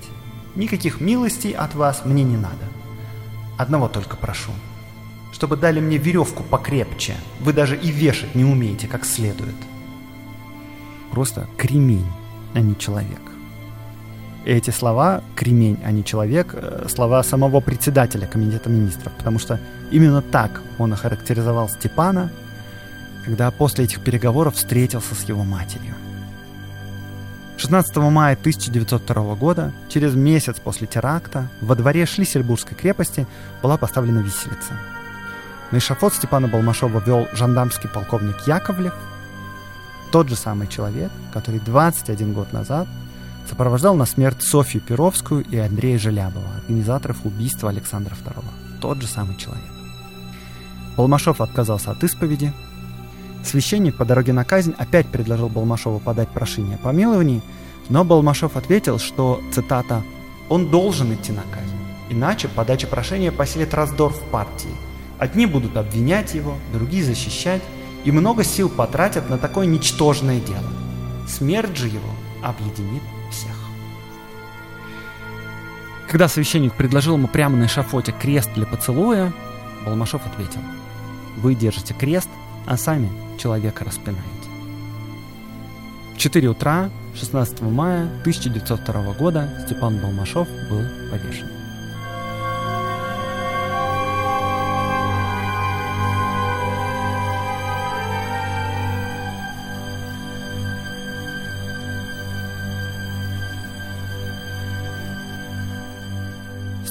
Никаких 0.56 1.02
милостей 1.02 1.52
от 1.52 1.74
вас 1.76 2.04
мне 2.06 2.24
не 2.24 2.38
надо. 2.38 2.66
Одного 3.58 3.88
только 3.88 4.16
прошу– 4.16 4.52
чтобы 5.36 5.58
дали 5.58 5.82
мне 5.82 5.98
веревку 5.98 6.44
покрепче. 6.44 7.14
Вы 7.42 7.52
даже 7.52 7.76
и 7.76 7.92
вешать 7.92 8.36
не 8.36 8.46
умеете 8.46 8.88
как 8.88 9.04
следует. 9.04 9.56
Просто 11.12 11.46
кремень, 11.58 12.08
а 12.54 12.62
не 12.62 12.78
человек. 12.78 13.20
эти 14.46 14.70
слова 14.70 15.24
«кремень, 15.36 15.80
а 15.84 15.92
не 15.92 16.06
человек» 16.06 16.54
э,— 16.54 16.86
слова 16.90 17.24
самого 17.24 17.60
председателя 17.60 18.28
Комитета 18.28 18.70
министров, 18.70 19.12
потому 19.18 19.40
что 19.40 19.60
именно 19.92 20.22
так 20.22 20.62
он 20.78 20.94
охарактеризовал 20.94 21.68
Степана, 21.68 22.32
когда 23.26 23.52
после 23.52 23.86
этих 23.86 24.02
переговоров 24.04 24.56
встретился 24.56 25.16
с 25.16 25.24
его 25.28 25.44
матерью. 25.44 25.96
16 27.58 27.98
мая 27.98 28.36
1902 28.36 29.36
года, 29.36 29.74
через 29.90 30.14
месяц 30.14 30.58
после 30.64 30.88
теракта, 30.88 31.50
во 31.60 31.76
дворе 31.76 32.06
Шлиссельбургской 32.06 32.78
крепости 32.78 33.26
была 33.64 33.78
поставлена 33.78 34.20
виселица— 34.20 34.74
на 35.72 35.78
эшафот 35.78 36.14
Степана 36.14 36.48
Балмашова 36.48 37.00
вел 37.06 37.28
жандармский 37.34 37.90
полковник 37.90 38.48
Яковлев, 38.48 38.94
тот 40.12 40.30
же 40.30 40.36
самый 40.36 40.68
человек, 40.68 41.12
который 41.34 41.60
21 41.60 42.34
год 42.34 42.54
назад 42.54 42.88
сопровождал 43.50 43.96
на 43.96 44.06
смерть 44.06 44.42
Софью 44.42 44.82
Перовскую 44.82 45.44
и 45.44 45.58
Андрея 45.58 45.98
Желябова, 45.98 46.56
организаторов 46.58 47.18
убийства 47.26 47.70
Александра 47.70 48.16
II. 48.16 48.44
Тот 48.82 49.02
же 49.02 49.08
самый 49.08 49.36
человек. 49.36 49.72
Балмашов 50.96 51.42
отказался 51.42 51.92
от 51.92 52.04
исповеди. 52.04 52.54
Священник 53.44 53.98
по 53.98 54.06
дороге 54.06 54.34
на 54.34 54.44
казнь 54.44 54.74
опять 54.78 55.08
предложил 55.08 55.50
Балмашову 55.50 56.00
подать 56.00 56.30
прошение 56.30 56.76
о 56.76 56.80
помиловании, 56.80 57.44
но 57.90 58.04
Балмашов 58.04 58.56
ответил, 58.56 58.98
что, 58.98 59.42
цитата, 59.52 60.02
«он 60.50 60.72
должен 60.72 61.14
идти 61.14 61.32
на 61.32 61.42
казнь, 61.42 61.78
иначе 62.10 62.48
подача 62.48 62.88
прошения 62.88 63.32
поселит 63.32 63.74
раздор 63.74 64.14
в 64.14 64.22
партии, 64.32 64.74
Одни 65.18 65.46
будут 65.46 65.78
обвинять 65.78 66.34
его, 66.34 66.58
другие 66.74 67.04
защищать, 67.04 67.62
и 68.04 68.12
много 68.12 68.44
сил 68.44 68.70
потратят 68.70 69.30
на 69.30 69.38
такое 69.38 69.66
ничтожное 69.66 70.40
дело. 70.40 70.70
Смерть 71.28 71.76
же 71.78 71.88
его 71.88 72.10
объединит 72.44 73.02
всех. 73.32 73.56
Когда 76.08 76.28
священник 76.28 76.74
предложил 76.74 77.16
ему 77.16 77.28
прямо 77.28 77.58
на 77.58 77.66
эшафоте 77.66 78.12
крест 78.12 78.52
для 78.54 78.66
поцелуя, 78.66 79.34
Балмашов 79.86 80.26
ответил, 80.26 80.62
«Вы 81.38 81.56
держите 81.56 81.94
крест, 81.94 82.30
а 82.68 82.78
сами 82.78 83.10
человека 83.40 83.84
распинаете». 83.84 84.50
В 86.14 86.18
4 86.18 86.48
утра 86.48 86.90
16 87.16 87.62
мая 87.62 88.06
1902 88.22 89.14
года 89.14 89.66
Степан 89.66 89.98
Балмашов 90.00 90.48
был 90.70 90.84
повешен. 91.12 91.55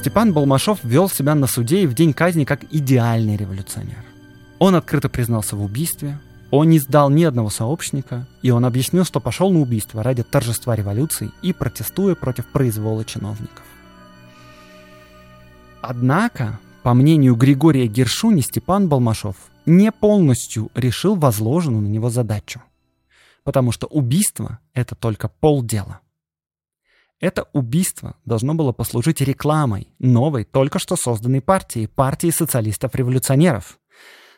Степан 0.05 0.33
Балмашов 0.33 0.83
вел 0.83 1.09
себя 1.09 1.33
на 1.33 1.47
суде 1.47 1.81
и 1.81 1.87
в 1.87 1.95
день 1.95 2.13
казни 2.13 2.43
как 2.45 2.63
идеальный 2.71 3.37
революционер. 3.37 4.05
Он 4.59 4.75
открыто 4.75 5.09
признался 5.09 5.55
в 5.55 5.63
убийстве, 5.63 6.19
он 6.51 6.69
не 6.69 6.77
сдал 6.77 7.09
ни 7.09 7.23
одного 7.23 7.49
сообщника, 7.49 8.27
и 8.43 8.51
он 8.51 8.65
объяснил, 8.65 9.03
что 9.03 9.19
пошел 9.19 9.49
на 9.49 9.61
убийство 9.61 10.03
ради 10.03 10.21
торжества 10.21 10.75
революции 10.75 11.31
и 11.41 11.53
протестуя 11.53 12.13
против 12.13 12.45
произвола 12.45 13.03
чиновников. 13.03 13.63
Однако, 15.81 16.59
по 16.83 16.93
мнению 16.93 17.33
Григория 17.33 17.87
Гершуни, 17.87 18.41
Степан 18.41 18.87
Балмашов 18.87 19.37
не 19.65 19.91
полностью 19.91 20.69
решил 20.75 21.15
возложенную 21.15 21.81
на 21.81 21.87
него 21.87 22.11
задачу. 22.11 22.61
Потому 23.43 23.71
что 23.71 23.87
убийство— 23.87 24.59
это 24.75 24.93
только 24.93 25.29
полдела. 25.29 25.99
Это 27.19 27.47
убийство 27.53 28.15
должно 28.25 28.55
было 28.55 28.71
послужить 28.73 29.21
рекламой 29.21 29.87
новой, 29.99 30.43
только 30.43 30.79
что 30.79 30.95
созданной 30.95 31.41
партии, 31.41 31.85
партии 31.85 32.29
социалистов-революционеров. 32.29 33.79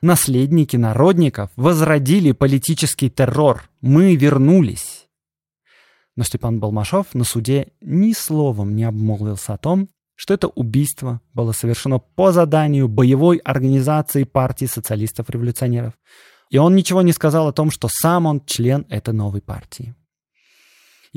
Наследники 0.02 0.78
народников 0.78 1.50
возродили 1.56 2.32
политический 2.32 3.10
террор. 3.10 3.68
Мы 3.82 4.16
вернулись. 4.16 5.08
Но 6.16 6.24
Степан 6.24 6.60
Балмашов 6.60 7.14
на 7.14 7.24
суде 7.24 7.74
ни 7.82 8.14
словом 8.14 8.76
не 8.76 8.84
обмолвился 8.84 9.54
о 9.54 9.58
том, 9.58 9.90
что 10.14 10.34
это 10.34 10.48
убийство 10.48 11.22
было 11.34 11.52
совершено 11.52 12.00
по 12.00 12.32
заданию 12.32 12.88
боевой 12.88 13.38
организации 13.38 14.24
партии 14.24 14.66
социалистов-революционеров. 14.66 15.94
И 16.50 16.58
он 16.58 16.76
ничего 16.76 17.02
не 17.02 17.12
сказал 17.12 17.48
о 17.48 17.54
том, 17.54 17.72
что 17.72 17.88
сам 17.92 18.26
он 18.26 18.44
член 18.46 18.86
этой 18.90 19.14
новой 19.14 19.42
партии. 19.42 19.96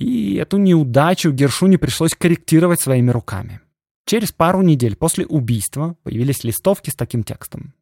И 0.00 0.36
эту 0.36 0.56
неудачу 0.56 1.30
Гершуне 1.30 1.76
пришлось 1.76 2.14
корректировать 2.14 2.80
своими 2.80 3.10
руками. 3.10 3.60
Через 4.06 4.32
пару 4.32 4.62
недель 4.62 4.96
после 4.96 5.26
убийства 5.26 5.94
появились 6.04 6.42
листовки 6.42 6.88
с 6.88 6.94
таким 6.94 7.22
текстом. 7.22 7.74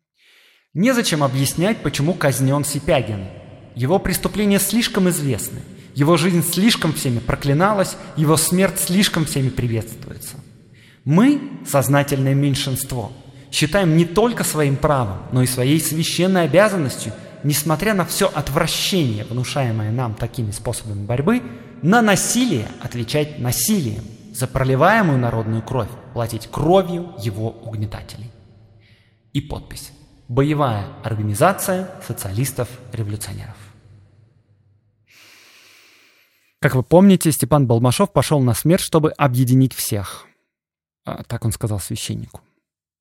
Незачем 0.75 1.23
объяснять, 1.23 1.79
почему 1.79 2.15
казнен 2.15 2.65
Сипягин. 2.65 3.21
Его 3.77 4.01
преступления 4.01 4.59
слишком 4.59 5.09
известны. 5.11 5.61
Его 5.95 6.17
жизнь 6.17 6.43
слишком 6.43 6.93
всеми 6.93 7.21
проклиналась, 7.21 7.97
его 8.17 8.37
смерть 8.37 8.81
слишком 8.81 9.25
всеми 9.25 9.49
приветствуется. 9.49 10.39
Мы, 11.05 11.41
сознательное 11.69 12.35
меньшинство, 12.35 13.13
считаем 13.53 13.97
не 13.97 14.05
только 14.05 14.43
своим 14.43 14.75
правом, 14.75 15.19
но 15.31 15.45
и 15.45 15.47
своей 15.47 15.81
священной 15.81 16.47
обязанностью, 16.47 17.13
несмотря 17.45 17.95
на 17.95 18.05
все 18.05 18.27
отвращение, 18.27 19.25
внушаемое 19.25 19.93
нам 19.93 20.15
такими 20.17 20.51
способами 20.51 21.07
борьбы, 21.07 21.43
на 21.83 22.03
насилие 22.03 22.69
отвечать 22.81 23.39
насилием, 23.39 24.05
за 24.33 24.47
проливаемую 24.47 25.19
народную 25.19 25.63
кровь 25.63 25.89
платить 26.13 26.49
кровью 26.49 27.13
его 27.19 27.51
угнетателей. 27.51 28.31
И 29.33 29.41
подпись. 29.41 29.93
Боевая 30.29 30.87
организация 31.03 31.91
социалистов-революционеров. 32.07 33.57
Как 36.61 36.75
вы 36.75 36.83
помните, 36.83 37.33
Степан 37.33 37.67
Балмашов 37.67 38.13
пошел 38.13 38.41
на 38.41 38.53
смерть, 38.55 38.83
чтобы 38.83 39.11
объединить 39.13 39.75
всех. 39.75 40.27
А, 41.05 41.23
так 41.23 41.45
он 41.45 41.53
сказал 41.53 41.79
священнику. 41.81 42.41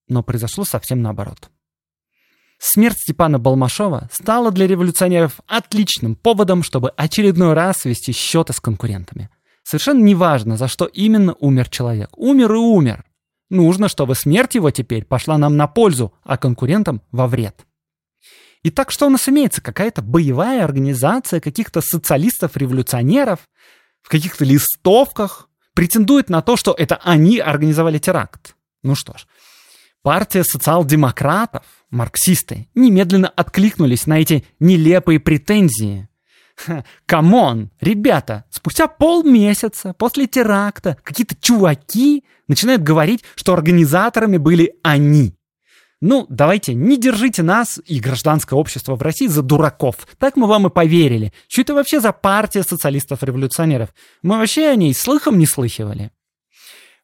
Но 0.07 0.23
произошло 0.23 0.63
совсем 0.63 1.01
наоборот. 1.01 1.49
Смерть 2.59 2.97
Степана 2.97 3.37
Балмашова 3.37 4.09
стала 4.11 4.51
для 4.51 4.67
революционеров 4.67 5.39
отличным 5.45 6.15
поводом, 6.15 6.63
чтобы 6.63 6.89
очередной 6.97 7.53
раз 7.53 7.77
свести 7.77 8.11
счеты 8.11 8.53
с 8.53 8.59
конкурентами. 8.59 9.29
Совершенно 9.63 10.03
неважно, 10.03 10.57
за 10.57 10.67
что 10.67 10.85
именно 10.85 11.35
умер 11.39 11.69
человек. 11.69 12.09
Умер 12.17 12.53
и 12.53 12.57
умер. 12.57 13.05
Нужно, 13.49 13.87
чтобы 13.89 14.15
смерть 14.15 14.55
его 14.55 14.71
теперь 14.71 15.05
пошла 15.05 15.37
нам 15.37 15.55
на 15.55 15.67
пользу, 15.67 16.13
а 16.23 16.37
конкурентам 16.37 17.01
во 17.11 17.27
вред. 17.27 17.65
Итак, 18.63 18.91
что 18.91 19.05
у 19.05 19.09
нас 19.09 19.29
имеется? 19.29 19.61
Какая-то 19.61 20.01
боевая 20.01 20.63
организация 20.63 21.39
каких-то 21.39 21.81
социалистов-революционеров 21.81 23.39
в 24.01 24.09
каких-то 24.09 24.43
листовках 24.43 25.47
претендует 25.73 26.29
на 26.29 26.41
то, 26.41 26.57
что 26.57 26.73
это 26.73 26.95
они 27.03 27.37
организовали 27.37 27.99
теракт. 27.99 28.55
Ну 28.83 28.95
что 28.95 29.17
ж, 29.17 29.27
партия 30.01 30.43
социал-демократов 30.43 31.63
марксисты, 31.89 32.67
немедленно 32.75 33.29
откликнулись 33.29 34.07
на 34.07 34.19
эти 34.19 34.45
нелепые 34.59 35.19
претензии. 35.19 36.07
Come 37.05 37.42
on, 37.42 37.69
ребята, 37.81 38.45
спустя 38.49 38.87
полмесяца 38.87 39.93
после 39.93 40.27
теракта 40.27 40.97
какие-то 41.03 41.35
чуваки 41.35 42.23
начинают 42.47 42.81
говорить, 42.81 43.23
что 43.35 43.53
организаторами 43.53 44.37
были 44.37 44.73
они. 44.83 45.35
Ну, 45.99 46.27
давайте, 46.29 46.75
не 46.75 46.97
держите 46.97 47.41
нас 47.41 47.79
и 47.85 47.99
гражданское 47.99 48.55
общество 48.55 48.95
в 48.95 49.01
России 49.01 49.25
за 49.25 49.41
дураков. 49.41 50.07
Так 50.19 50.35
мы 50.35 50.47
вам 50.47 50.67
и 50.67 50.69
поверили. 50.69 51.33
Что 51.47 51.61
это 51.61 51.73
вообще 51.73 51.99
за 51.99 52.11
партия 52.11 52.61
социалистов-революционеров? 52.61 53.89
Мы 54.21 54.37
вообще 54.37 54.67
о 54.67 54.75
ней 54.75 54.93
слыхом 54.93 55.39
не 55.39 55.47
слыхивали. 55.47 56.11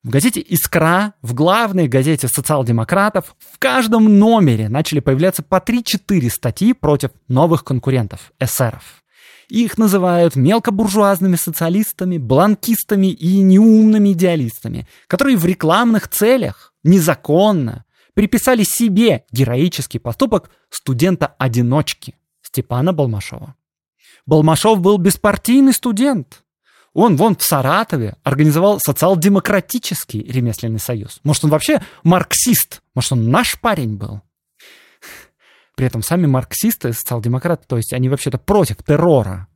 В 0.03 0.09
газете 0.09 0.41
«Искра», 0.41 1.13
в 1.21 1.33
главной 1.33 1.87
газете 1.87 2.27
социал-демократов, 2.27 3.37
в 3.39 3.57
каждом 3.57 4.19
номере 4.19 4.67
начали 4.67 4.99
появляться 4.99 5.43
по 5.43 5.63
3-4 5.65 6.29
статьи 6.29 6.73
против 6.73 7.11
новых 7.29 7.63
конкурентов, 7.63 8.33
эсеров. 8.37 9.01
Их 9.47 9.77
называют 9.77 10.35
мелкобуржуазными 10.35 11.37
социалистами, 11.37 12.17
бланкистами 12.17 13.07
и 13.07 13.39
неумными 13.39 14.11
идеалистами, 14.11 14.89
которые 15.07 15.37
в 15.37 15.45
рекламных 15.45 16.09
целях 16.09 16.73
незаконно 16.83 17.85
приписали 18.13 18.63
себе 18.63 19.23
героический 19.31 19.99
поступок 19.99 20.49
студента-одиночки 20.69 22.15
Степана 22.41 22.91
Балмашова. 22.91 23.55
Балмашов 24.25 24.81
был 24.81 24.97
беспартийный 24.97 25.73
студент. 25.73 26.42
Он 26.93 27.15
вон 27.15 27.35
в 27.35 27.43
Саратове 27.43 28.17
организовал 28.23 28.79
социал-демократический 28.79 30.21
ремесленный 30.23 30.79
союз. 30.79 31.19
Может, 31.23 31.45
он 31.45 31.49
вообще 31.49 31.81
марксист? 32.03 32.81
Может, 32.93 33.13
он 33.13 33.29
наш 33.31 33.59
парень 33.59 33.97
был? 33.97 34.21
При 35.75 35.87
этом 35.87 36.03
сами 36.03 36.27
марксисты, 36.27 36.93
социал-демократы, 36.93 37.65
то 37.67 37.77
есть 37.77 37.93
они 37.93 38.09
вообще-то 38.09 38.37
против 38.37 38.83
террора. 38.83 39.47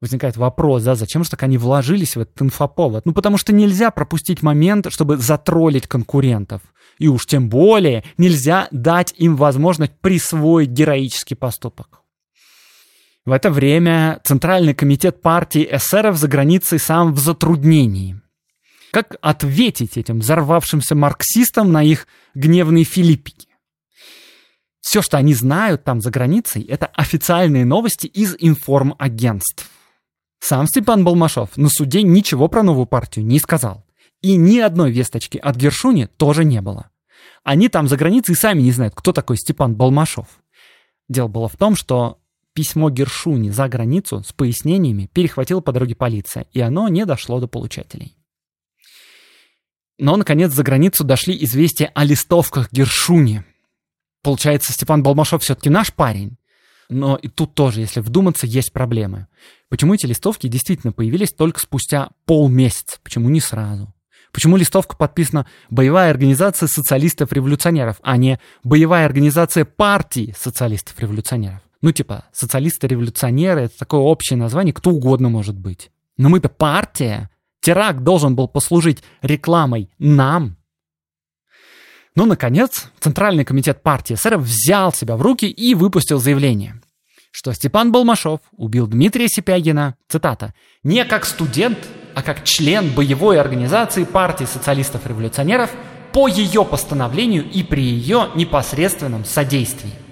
Возникает 0.00 0.36
вопрос, 0.36 0.84
да, 0.84 0.94
зачем 0.94 1.24
же 1.24 1.30
так 1.30 1.42
они 1.42 1.58
вложились 1.58 2.14
в 2.14 2.20
этот 2.20 2.40
инфоповод? 2.42 3.04
Ну, 3.04 3.12
потому 3.12 3.36
что 3.36 3.52
нельзя 3.52 3.90
пропустить 3.90 4.42
момент, 4.42 4.92
чтобы 4.92 5.16
затроллить 5.16 5.88
конкурентов. 5.88 6.62
И 6.98 7.08
уж 7.08 7.26
тем 7.26 7.48
более 7.48 8.04
нельзя 8.16 8.68
дать 8.70 9.14
им 9.16 9.34
возможность 9.34 9.98
присвоить 10.00 10.68
героический 10.68 11.34
поступок. 11.34 12.02
В 13.28 13.32
это 13.32 13.50
время 13.50 14.20
Центральный 14.24 14.72
комитет 14.72 15.20
партии 15.20 15.68
эсеров 15.70 16.16
за 16.16 16.28
границей 16.28 16.78
сам 16.78 17.12
в 17.12 17.18
затруднении. 17.18 18.18
Как 18.90 19.16
ответить 19.20 19.98
этим 19.98 20.20
взорвавшимся 20.20 20.94
марксистам 20.94 21.70
на 21.70 21.82
их 21.82 22.06
гневные 22.34 22.84
филиппики? 22.84 23.48
Все, 24.80 25.02
что 25.02 25.18
они 25.18 25.34
знают 25.34 25.84
там 25.84 26.00
за 26.00 26.10
границей, 26.10 26.62
это 26.62 26.86
официальные 26.86 27.66
новости 27.66 28.06
из 28.06 28.34
информагентств. 28.38 29.68
Сам 30.40 30.66
Степан 30.66 31.04
Балмашов 31.04 31.54
на 31.58 31.68
суде 31.68 32.02
ничего 32.02 32.48
про 32.48 32.62
новую 32.62 32.86
партию 32.86 33.26
не 33.26 33.38
сказал. 33.40 33.84
И 34.22 34.36
ни 34.36 34.58
одной 34.58 34.90
весточки 34.90 35.36
от 35.36 35.54
Гершуни 35.56 36.06
тоже 36.16 36.46
не 36.46 36.62
было. 36.62 36.88
Они 37.44 37.68
там 37.68 37.88
за 37.88 37.98
границей 37.98 38.36
сами 38.36 38.62
не 38.62 38.72
знают, 38.72 38.94
кто 38.96 39.12
такой 39.12 39.36
Степан 39.36 39.74
Балмашов. 39.74 40.28
Дело 41.10 41.28
было 41.28 41.48
в 41.48 41.56
том, 41.56 41.76
что 41.76 42.17
письмо 42.58 42.90
Гершуни 42.90 43.50
за 43.50 43.68
границу 43.68 44.24
с 44.26 44.32
пояснениями 44.32 45.08
перехватила 45.12 45.60
по 45.60 45.70
дороге 45.70 45.94
полиция, 45.94 46.46
и 46.52 46.58
оно 46.58 46.88
не 46.88 47.06
дошло 47.06 47.38
до 47.38 47.46
получателей. 47.46 48.16
Но, 49.96 50.16
наконец, 50.16 50.52
за 50.52 50.64
границу 50.64 51.04
дошли 51.04 51.38
известия 51.44 51.92
о 51.94 52.02
листовках 52.02 52.72
Гершуни. 52.72 53.44
Получается, 54.24 54.72
Степан 54.72 55.04
Балмашов 55.04 55.44
все-таки 55.44 55.70
наш 55.70 55.92
парень. 55.92 56.36
Но 56.88 57.14
и 57.14 57.28
тут 57.28 57.54
тоже, 57.54 57.78
если 57.78 58.00
вдуматься, 58.00 58.44
есть 58.44 58.72
проблемы. 58.72 59.28
Почему 59.68 59.94
эти 59.94 60.06
листовки 60.06 60.48
действительно 60.48 60.92
появились 60.92 61.32
только 61.32 61.60
спустя 61.60 62.08
полмесяца? 62.24 62.98
Почему 63.04 63.28
не 63.28 63.40
сразу? 63.40 63.94
Почему 64.32 64.56
листовка 64.56 64.96
подписана 64.96 65.46
«Боевая 65.70 66.10
организация 66.10 66.66
социалистов-революционеров», 66.66 67.98
а 68.02 68.16
не 68.16 68.40
«Боевая 68.64 69.06
организация 69.06 69.64
партии 69.64 70.34
социалистов-революционеров»? 70.36 71.60
Ну, 71.80 71.92
типа, 71.92 72.24
социалисты-революционеры— 72.32 73.60
это 73.62 73.78
такое 73.78 74.00
общее 74.00 74.36
название, 74.36 74.74
кто 74.74 74.90
угодно 74.90 75.28
может 75.28 75.56
быть. 75.56 75.90
Но 76.16 76.28
мы-то 76.28 76.48
партия. 76.48 77.30
Теракт 77.60 78.00
должен 78.00 78.34
был 78.34 78.48
послужить 78.48 79.02
рекламой 79.22 79.90
нам. 79.98 80.56
Ну, 82.16 82.26
наконец, 82.26 82.90
Центральный 82.98 83.44
комитет 83.44 83.82
партии 83.82 84.14
эсеров 84.14 84.42
взял 84.42 84.92
себя 84.92 85.16
в 85.16 85.22
руки 85.22 85.48
и 85.48 85.74
выпустил 85.74 86.18
заявление, 86.18 86.80
что 87.30 87.52
Степан 87.52 87.92
Балмашов 87.92 88.40
убил 88.56 88.88
Дмитрия 88.88 89.28
Сипягина, 89.28 89.94
цитата, 90.08 90.54
«не 90.82 91.04
как 91.04 91.24
студент, 91.24 91.78
а 92.16 92.22
как 92.22 92.42
член 92.42 92.90
боевой 92.90 93.40
организации 93.40 94.02
партии 94.02 94.46
социалистов-революционеров 94.46 95.70
по 96.12 96.26
ее 96.26 96.64
постановлению 96.64 97.48
и 97.48 97.62
при 97.62 97.82
ее 97.82 98.30
непосредственном 98.34 99.24
содействии». 99.24 100.07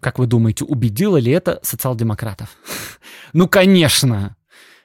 Как 0.00 0.18
вы 0.18 0.26
думаете, 0.26 0.64
убедило 0.64 1.16
ли 1.16 1.32
это 1.32 1.60
социал-демократов? 1.62 2.48
Ну, 3.32 3.48
конечно! 3.48 4.36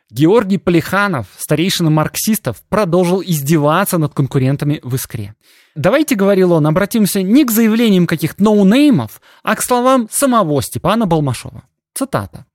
Георгий 0.09 0.57
Полиханов, 0.57 1.27
старейшина 1.37 1.89
марксистов, 1.89 2.61
продолжил 2.67 3.21
издеваться 3.21 3.97
над 3.97 4.13
конкурентами 4.13 4.81
в 4.83 4.95
«Искре». 4.95 5.35
Давайте, 5.73 6.15
говорил 6.15 6.51
он, 6.51 6.67
обратимся 6.67 7.21
не 7.21 7.45
к 7.45 7.51
заявлениям 7.51 8.07
каких-то 8.07 8.43
ноунеймов, 8.43 9.21
а 9.41 9.55
к 9.55 9.61
словам 9.61 10.09
самого 10.11 10.61
Степана 10.61 11.05
Балмашова. 11.05 11.63
Цитата. 11.93 12.45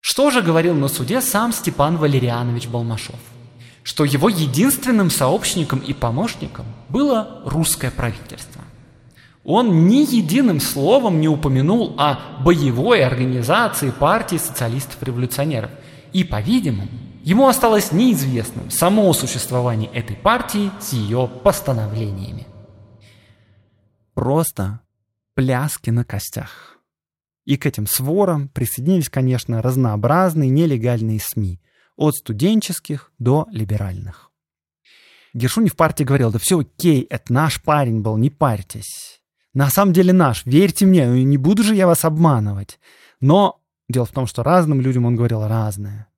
Что 0.00 0.30
же 0.30 0.42
говорил 0.42 0.74
на 0.74 0.88
суде 0.88 1.22
сам 1.22 1.52
Степан 1.52 1.96
Валерианович 1.96 2.68
Балмашов? 2.68 3.18
Что 3.82 4.04
его 4.04 4.28
единственным 4.28 5.10
сообщником 5.10 5.78
и 5.78 5.94
помощником 5.94 6.66
было 6.90 7.42
русское 7.46 7.90
правительство. 7.90 8.57
Он 9.50 9.88
ни 9.88 10.04
единым 10.14 10.60
словом 10.60 11.20
не 11.20 11.28
упомянул 11.28 11.94
о 11.98 12.18
боевой 12.44 13.02
организации 13.02 13.90
партии 13.90 14.36
социалистов-революционеров– 14.36 15.70
и, 16.12 16.24
по-видимому, 16.24 16.88
ему 17.22 17.48
осталось 17.48 17.92
неизвестным 17.92 18.70
само 18.70 19.12
существование 19.12 19.90
этой 19.92 20.16
партии 20.16 20.70
с 20.80 20.92
ее 20.92 21.30
постановлениями. 21.44 22.46
Просто 24.14 24.80
пляски 25.34 25.90
на 25.90 26.04
костях. 26.04 26.78
И 27.44 27.56
к 27.56 27.66
этим 27.66 27.86
сворам 27.86 28.48
присоединились, 28.48 29.08
конечно, 29.08 29.62
разнообразные 29.62 30.50
нелегальные 30.50 31.20
СМИ, 31.20 31.60
от 31.96 32.14
студенческих 32.14 33.12
до 33.18 33.46
либеральных. 33.50 34.30
Гершуни 35.34 35.68
в 35.68 35.76
партии 35.76 36.04
говорил, 36.04 36.30
да 36.30 36.38
все 36.38 36.60
окей, 36.60 37.02
это 37.02 37.32
наш 37.32 37.62
парень 37.62 38.00
был, 38.00 38.16
не 38.16 38.30
парьтесь. 38.30 39.17
На 39.54 39.70
самом 39.70 39.92
деле 39.92 40.12
наш, 40.12 40.44
верьте 40.46 40.86
мне, 40.86 41.06
не 41.24 41.38
буду 41.38 41.62
же 41.62 41.74
я 41.74 41.86
вас 41.86 42.04
обманывать. 42.04 42.78
Но 43.20 43.60
Дело 43.88 44.04
в 44.04 44.12
том, 44.12 44.26
что 44.26 44.42
разным 44.42 44.80
людям 44.80 45.06
он 45.06 45.16
говорил 45.16 45.46
разное. 45.46 46.08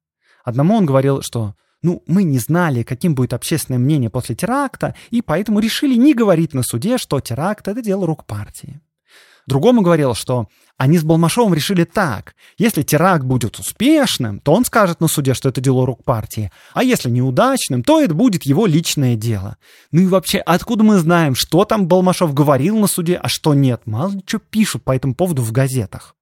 Одному 0.45 0.75
он 0.77 0.87
говорил, 0.87 1.23
что 1.23 1.55
ну, 1.83 2.03
мы 2.07 2.25
не 2.25 2.39
знали, 2.39 2.83
каким 2.83 3.15
будет 3.15 3.33
общественное 3.33 3.79
мнение 3.79 4.11
после 4.11 4.35
теракта, 4.35 4.95
и 5.11 5.23
поэтому 5.23 5.61
решили 5.61 5.95
не 5.95 6.15
говорить 6.15 6.53
на 6.53 6.63
суде, 6.63 6.99
что 6.99 7.21
теракт— 7.21 7.69
это 7.69 7.81
дело 7.81 8.07
рук 8.07 8.27
партии. 8.27 8.81
Другому 9.51 9.83
говорил, 9.83 10.15
что 10.15 10.47
они 10.77 10.97
с 10.97 11.03
Балмашовым 11.03 11.55
решили 11.55 11.83
так. 11.83 12.37
Если 12.57 12.85
теракт 12.85 13.25
будет 13.25 13.59
успешным, 13.59 14.39
то 14.39 14.53
он 14.53 14.65
скажет 14.65 15.01
на 15.01 15.09
суде, 15.09 15.35
что 15.35 15.49
это 15.49 15.61
дело 15.61 15.85
рук 15.85 16.05
партии. 16.05 16.53
А 16.73 16.85
если 16.85 17.11
неудачным, 17.11 17.83
то 17.83 18.01
это 18.01 18.15
будет 18.15 18.45
его 18.45 18.67
личное 18.67 19.17
дело. 19.17 19.57
Ну 19.91 20.03
и 20.03 20.07
вообще, 20.07 20.39
откуда 20.39 20.85
мы 20.85 20.99
знаем, 20.99 21.35
что 21.35 21.65
там 21.65 21.89
Балмашов 21.89 22.33
говорил 22.33 22.79
на 22.79 22.87
суде, 22.87 23.17
а 23.17 23.27
что 23.27 23.53
нет? 23.53 23.83
Мало 23.87 24.13
ли 24.13 24.23
что 24.25 24.39
пишут 24.39 24.85
по 24.85 24.95
этому 24.95 25.17
поводу 25.17 25.43
в 25.43 25.51
газетах. 25.51 26.15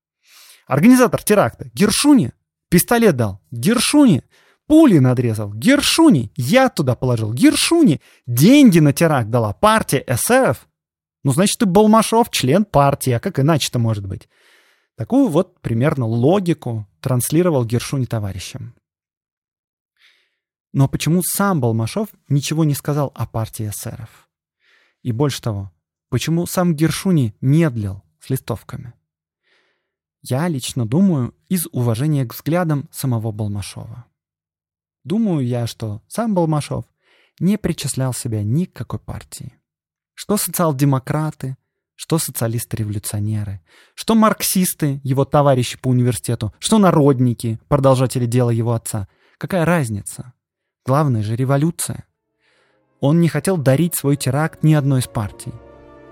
Организатор 0.67 1.23
теракта 1.23 1.67
Гершуни 1.75 2.33
пистолет 2.71 3.15
дал. 3.15 3.43
Гершуни 3.51 4.25
пули 4.67 5.01
надрезал. 5.01 5.53
Гершуни 5.53 6.33
я 6.35 6.71
туда 6.71 6.95
положил. 6.95 7.35
Гершуни 7.35 8.01
деньги 8.27 8.79
на 8.79 8.95
теракт 8.95 9.29
дала 9.29 9.53
партия 9.53 10.03
СФ. 10.11 10.67
Ну, 11.25 11.33
значит, 11.33 11.59
ты 11.59 11.67
Балмашов 11.67 12.31
член 12.31 12.65
партии, 12.65 13.11
а 13.11 13.21
как 13.21 13.39
иначе-то 13.39 13.79
может 13.79 14.07
быть? 14.07 14.29
Такую 14.97 15.29
вот 15.29 15.61
примерно 15.61 16.07
логику 16.07 16.89
транслировал 17.01 17.65
Гершуни 17.65 18.07
товарищам. 18.07 18.75
Но 20.73 20.89
почему 20.89 21.23
сам 21.23 21.61
Балмашов 21.61 22.09
ничего 22.29 22.65
не 22.65 22.75
сказал 22.75 23.13
о 23.15 23.27
партии 23.27 23.69
эсеров? 23.69 24.29
И 25.03 25.13
больше 25.13 25.41
того, 25.41 25.73
почему 26.09 26.47
сам 26.47 26.75
Гершуни 26.75 27.35
медлил 27.41 28.03
с 28.21 28.31
листовками? 28.31 28.93
Я 30.21 30.49
лично 30.49 30.87
думаю 30.87 31.35
из 31.49 31.67
уважения 31.73 32.27
к 32.27 32.35
взглядам 32.35 32.89
самого 32.91 33.33
Балмашова. 33.33 34.07
Думаю 35.05 35.47
я, 35.47 35.67
что 35.67 36.03
сам 36.09 36.35
Балмашов 36.35 36.85
не 37.39 37.57
причислял 37.57 38.13
себя 38.13 38.43
ни 38.43 38.65
к 38.65 38.73
какой 38.73 38.99
партии. 38.99 39.55
Что 40.21 40.37
социал-демократы, 40.37 41.57
что 41.95 42.19
социалисты-революционеры, 42.19 43.61
что 43.95 44.17
марксисты, 44.17 45.01
его 45.05 45.25
товарищи 45.25 45.79
по 45.79 45.91
университету, 45.91 46.53
что 46.59 46.79
народники, 46.79 47.61
продолжатели 47.69 48.27
дела 48.27 48.51
его 48.51 48.73
отца. 48.73 49.07
Какая 49.39 49.65
разница? 49.65 50.33
Главное 50.85 51.23
же 51.23 51.37
революция. 51.37 52.05
Он 52.99 53.21
не 53.21 53.29
хотел 53.29 53.57
дарить 53.57 53.97
свой 53.97 54.17
теракт 54.17 54.65
ни 54.65 54.75
одной 54.75 55.03
из 55.03 55.07
партий. 55.07 55.53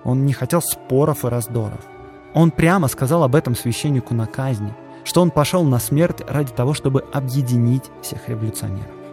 Он 0.05 0.25
не 0.25 0.35
хотел 0.35 0.63
споров 0.63 1.25
и 1.25 1.29
раздоров. 1.29 1.85
Он 2.33 2.53
прямо 2.53 2.87
сказал 2.87 3.25
об 3.25 3.35
этом 3.35 3.57
священнику 3.57 4.15
на 4.15 4.27
казни, 4.27 4.73
что 5.03 5.21
он 5.21 5.33
пошел 5.33 5.65
на 5.65 5.81
смерть 5.81 6.21
ради 6.29 6.53
того, 6.53 6.75
чтобы 6.75 7.01
объединить 7.13 7.91
всех 8.03 8.29
революционеров. 8.29 9.06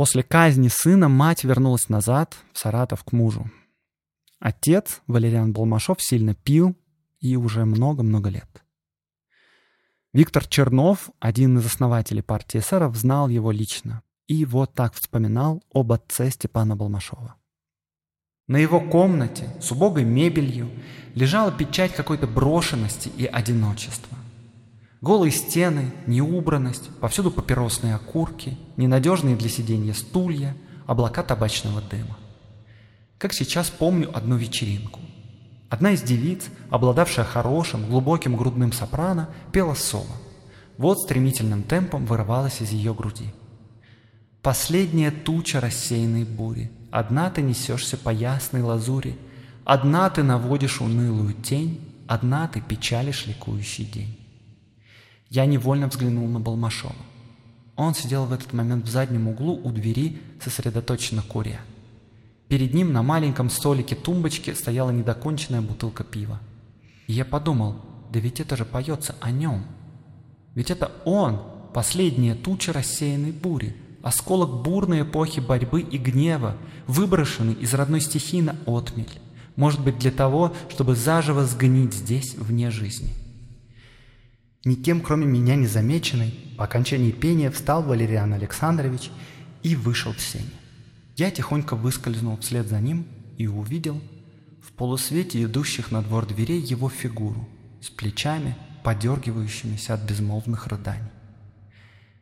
После 0.00 0.22
казни 0.22 0.68
сына 0.68 1.10
мать 1.10 1.44
вернулась 1.44 1.90
назад, 1.90 2.34
в 2.54 2.58
Саратов, 2.58 3.04
к 3.04 3.12
мужу. 3.12 3.50
Отец, 4.38 5.02
Валериан 5.06 5.52
Балмашов, 5.52 6.00
сильно 6.00 6.34
пил 6.34 6.74
и 7.18 7.36
уже 7.36 7.66
много-много 7.66 8.30
лет. 8.30 8.64
Виктор 10.14 10.46
Чернов, 10.46 11.10
один 11.20 11.58
из 11.58 11.66
основателей 11.66 12.22
партии 12.22 12.60
эсеров, 12.60 12.96
знал 12.96 13.28
его 13.28 13.50
лично 13.50 14.00
и 14.26 14.46
вот 14.46 14.72
так 14.72 14.94
вспоминал 14.94 15.62
об 15.70 15.92
отце 15.92 16.30
Степана 16.30 16.76
Балмашова. 16.76 17.34
На 18.46 18.56
его 18.56 18.80
комнате 18.80 19.50
с 19.60 19.70
убогой 19.70 20.04
мебелью 20.04 20.70
лежала 21.14 21.52
печать 21.52 21.94
какой-то 21.94 22.26
брошенности 22.26 23.10
и 23.18 23.26
одиночества. 23.26 24.16
Голые 25.00 25.32
стены, 25.32 25.92
неубранность, 26.06 26.90
повсюду 27.00 27.30
папиросные 27.30 27.94
окурки, 27.94 28.58
ненадежные 28.76 29.34
для 29.34 29.48
сидения 29.48 29.94
стулья, 29.94 30.54
облака 30.86 31.22
табачного 31.22 31.80
дыма. 31.80 32.18
Как 33.16 33.32
сейчас 33.32 33.70
помню 33.70 34.14
одну 34.14 34.36
вечеринку. 34.36 35.00
Одна 35.70 35.92
из 35.92 36.02
девиц, 36.02 36.46
обладавшая 36.68 37.24
хорошим, 37.24 37.86
глубоким 37.86 38.36
грудным 38.36 38.72
сопрано, 38.72 39.30
пела 39.52 39.74
соло. 39.74 40.04
Вот 40.76 40.98
стремительным 40.98 41.62
темпом 41.62 42.04
вырывалась 42.04 42.60
из 42.60 42.70
ее 42.70 42.92
груди. 42.92 43.32
Последняя 44.42 45.10
туча 45.10 45.60
рассеянной 45.60 46.24
бури, 46.24 46.70
Одна 46.90 47.30
ты 47.30 47.40
несешься 47.40 47.96
по 47.96 48.10
ясной 48.10 48.62
лазури, 48.62 49.16
Одна 49.64 50.10
ты 50.10 50.22
наводишь 50.22 50.80
унылую 50.80 51.34
тень, 51.34 51.80
Одна 52.06 52.48
ты 52.48 52.60
печалишь 52.60 53.26
ликующий 53.26 53.84
день. 53.84 54.18
Я 55.30 55.46
невольно 55.46 55.86
взглянул 55.86 56.26
на 56.26 56.40
Балмашова. 56.40 56.94
Он 57.76 57.94
сидел 57.94 58.26
в 58.26 58.32
этот 58.32 58.52
момент 58.52 58.84
в 58.84 58.90
заднем 58.90 59.28
углу 59.28 59.60
у 59.62 59.70
двери, 59.70 60.20
сосредоточенно 60.42 61.22
куря. 61.22 61.60
Перед 62.48 62.74
ним 62.74 62.92
на 62.92 63.04
маленьком 63.04 63.48
столике 63.48 63.94
тумбочки 63.94 64.52
стояла 64.54 64.90
недоконченная 64.90 65.60
бутылка 65.62 66.02
пива. 66.02 66.40
И 67.06 67.12
я 67.12 67.24
подумал, 67.24 67.76
да 68.12 68.18
ведь 68.18 68.40
это 68.40 68.56
же 68.56 68.64
поется 68.64 69.14
о 69.20 69.30
нем. 69.30 69.64
Ведь 70.56 70.72
это 70.72 70.90
он, 71.04 71.40
последняя 71.72 72.34
туча 72.34 72.72
рассеянной 72.72 73.30
бури, 73.30 73.76
осколок 74.02 74.62
бурной 74.62 75.02
эпохи 75.02 75.38
борьбы 75.38 75.80
и 75.82 75.96
гнева, 75.96 76.56
выброшенный 76.88 77.54
из 77.54 77.72
родной 77.72 78.00
стихии 78.00 78.40
на 78.40 78.56
отмель, 78.66 79.20
может 79.54 79.80
быть 79.80 79.98
для 79.98 80.10
того, 80.10 80.52
чтобы 80.70 80.96
заживо 80.96 81.44
сгнить 81.44 81.94
здесь, 81.94 82.34
вне 82.34 82.72
жизни. 82.72 83.10
Никем, 84.64 85.00
кроме 85.00 85.24
меня 85.24 85.54
незамеченный, 85.54 86.34
по 86.58 86.64
окончании 86.64 87.12
пения 87.12 87.50
встал 87.50 87.82
Валериан 87.82 88.34
Александрович 88.34 89.10
и 89.62 89.74
вышел 89.74 90.12
в 90.12 90.20
сень. 90.20 90.50
Я 91.16 91.30
тихонько 91.30 91.76
выскользнул 91.76 92.36
вслед 92.36 92.68
за 92.68 92.78
ним 92.78 93.06
и 93.38 93.46
увидел 93.46 93.98
в 94.62 94.72
полусвете 94.72 95.42
идущих 95.42 95.90
на 95.90 96.02
двор 96.02 96.26
дверей 96.26 96.60
его 96.60 96.90
фигуру 96.90 97.48
с 97.80 97.88
плечами, 97.88 98.54
подергивающимися 98.84 99.94
от 99.94 100.02
безмолвных 100.02 100.66
рыданий. 100.66 101.10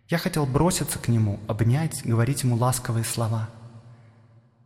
Я 0.08 0.18
хотел 0.18 0.46
броситься 0.46 1.00
к 1.00 1.08
нему, 1.08 1.40
обнять, 1.48 2.02
говорить 2.04 2.44
ему 2.44 2.54
ласковые 2.54 3.04
слова. 3.04 3.50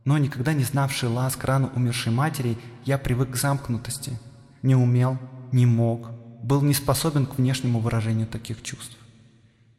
Но 0.04 0.18
никогда 0.18 0.52
не 0.52 0.64
знавший 0.64 1.08
ласк 1.08 1.42
рано 1.44 1.70
умершей 1.74 2.12
матери, 2.12 2.58
я 2.84 2.98
привык 2.98 3.30
к 3.30 3.36
замкнутости. 3.36 4.18
Не 4.62 4.74
умел, 4.74 5.18
не 5.52 5.64
мог, 5.64 6.10
был 6.42 6.60
не 6.62 6.74
способен 6.74 7.26
к 7.26 7.38
внешнему 7.38 7.80
выражению 7.80 8.26
таких 8.26 8.62
чувств. 8.62 8.96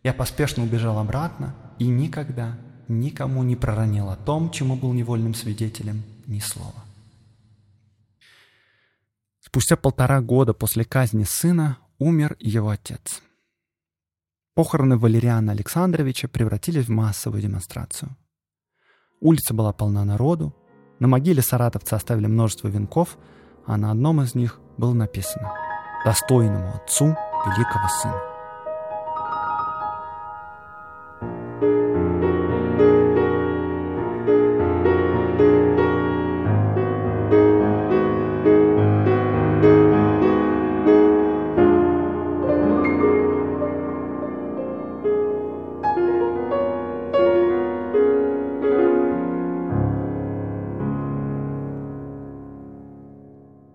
Я 0.03 0.13
поспешно 0.13 0.63
убежал 0.63 0.97
обратно 0.99 1.55
и 1.79 1.87
никогда 1.87 2.57
никому 2.87 3.43
не 3.43 3.55
проронил 3.55 4.09
о 4.09 4.15
том, 4.15 4.51
чему 4.51 4.75
был 4.75 4.93
невольным 4.93 5.33
свидетелем, 5.33 6.03
ни 6.25 6.39
слова. 6.39 6.83
Спустя 9.39 9.75
полтора 9.75 10.21
года 10.21 10.53
после 10.53 10.83
казни 10.83 11.23
сына 11.23 11.77
умер 11.99 12.35
его 12.39 12.69
отец. 12.69 13.21
Похороны 14.55 14.97
Валериана 14.97 15.51
Александровича 15.51 16.27
превратились 16.27 16.85
в 16.85 16.89
массовую 16.89 17.41
демонстрацию. 17.41 18.15
Улица 19.19 19.53
была 19.53 19.73
полна 19.73 20.05
народу, 20.05 20.55
на 20.99 21.07
могиле 21.07 21.41
саратовца 21.41 21.95
оставили 21.95 22.27
множество 22.27 22.67
венков, 22.67 23.17
а 23.65 23.77
на 23.77 23.91
одном 23.91 24.21
из 24.21 24.35
них 24.35 24.59
было 24.77 24.93
написано– 24.93 25.53
достойному 26.05 26.73
отцу 26.75 27.15
великого 27.45 27.87
сына. 28.01 28.33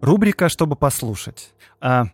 Рубрика 0.01 0.49
«Чтобы 0.49 0.75
послушать». 0.75 1.53
А, 1.81 2.07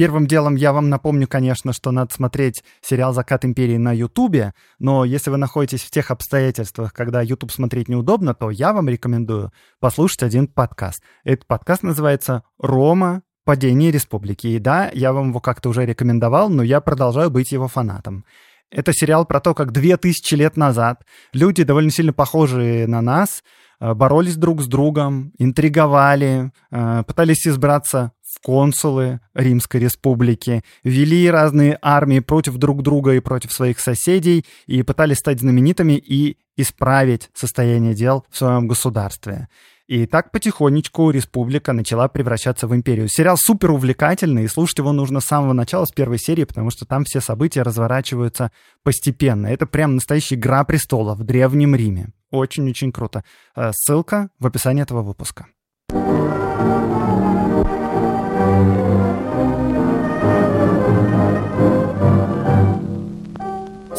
Первым 0.00 0.26
делом 0.26 0.54
я 0.54 0.72
вам 0.72 0.88
напомню, 0.88 1.28
конечно, 1.28 1.74
что 1.74 1.90
надо 1.90 2.14
смотреть 2.14 2.64
сериал 2.80 3.12
«Закат 3.12 3.44
империи» 3.44 3.76
на 3.76 3.92
Ютубе, 3.92 4.54
но 4.78 5.04
если 5.04 5.28
вы 5.28 5.36
находитесь 5.36 5.82
в 5.82 5.90
тех 5.90 6.10
обстоятельствах, 6.10 6.94
когда 6.94 7.20
Ютуб 7.20 7.52
смотреть 7.52 7.90
неудобно, 7.90 8.32
то 8.32 8.48
я 8.48 8.72
вам 8.72 8.88
рекомендую 8.88 9.52
послушать 9.78 10.22
один 10.22 10.46
подкаст. 10.46 11.02
Этот 11.22 11.46
подкаст 11.46 11.82
называется 11.82 12.44
«Рома. 12.58 13.20
Падение 13.44 13.90
республики». 13.90 14.46
И 14.46 14.58
да, 14.58 14.90
я 14.94 15.12
вам 15.12 15.28
его 15.28 15.40
как-то 15.40 15.68
уже 15.68 15.84
рекомендовал, 15.84 16.48
но 16.48 16.62
я 16.62 16.80
продолжаю 16.80 17.28
быть 17.28 17.52
его 17.52 17.68
фанатом. 17.68 18.24
Это 18.70 18.94
сериал 18.94 19.26
про 19.26 19.38
то, 19.38 19.52
как 19.52 19.70
две 19.70 19.98
тысячи 19.98 20.34
лет 20.34 20.56
назад 20.56 21.02
люди, 21.34 21.62
довольно 21.62 21.90
сильно 21.90 22.14
похожие 22.14 22.86
на 22.86 23.02
нас, 23.02 23.42
э, 23.80 23.92
боролись 23.92 24.36
друг 24.36 24.62
с 24.62 24.66
другом, 24.66 25.32
интриговали, 25.38 26.52
э, 26.70 27.02
пытались 27.06 27.46
избраться 27.46 28.12
в 28.32 28.40
консулы 28.44 29.20
Римской 29.34 29.80
Республики, 29.80 30.62
вели 30.84 31.30
разные 31.30 31.78
армии 31.82 32.20
против 32.20 32.56
друг 32.56 32.82
друга 32.82 33.12
и 33.12 33.20
против 33.20 33.52
своих 33.52 33.80
соседей 33.80 34.44
и 34.66 34.82
пытались 34.82 35.18
стать 35.18 35.40
знаменитыми 35.40 35.94
и 35.94 36.36
исправить 36.56 37.30
состояние 37.34 37.94
дел 37.94 38.24
в 38.30 38.36
своем 38.36 38.68
государстве. 38.68 39.48
И 39.90 40.06
так 40.06 40.30
потихонечку 40.30 41.10
республика 41.10 41.72
начала 41.72 42.06
превращаться 42.06 42.68
в 42.68 42.74
империю. 42.76 43.08
Сериал 43.08 43.36
супер 43.36 43.72
увлекательный, 43.72 44.44
и 44.44 44.48
слушать 44.48 44.78
его 44.78 44.92
нужно 44.92 45.18
с 45.18 45.24
самого 45.24 45.52
начала, 45.52 45.84
с 45.84 45.90
первой 45.90 46.18
серии, 46.18 46.44
потому 46.44 46.70
что 46.70 46.86
там 46.86 47.04
все 47.04 47.20
события 47.20 47.62
разворачиваются 47.62 48.52
постепенно. 48.84 49.48
Это 49.48 49.66
прям 49.66 49.96
настоящая 49.96 50.36
игра 50.36 50.62
престолов 50.62 51.18
в 51.18 51.24
Древнем 51.24 51.74
Риме. 51.74 52.10
Очень-очень 52.30 52.92
круто. 52.92 53.24
Э, 53.56 53.72
ссылка 53.74 54.30
в 54.38 54.46
описании 54.46 54.84
этого 54.84 55.02
выпуска. 55.02 55.48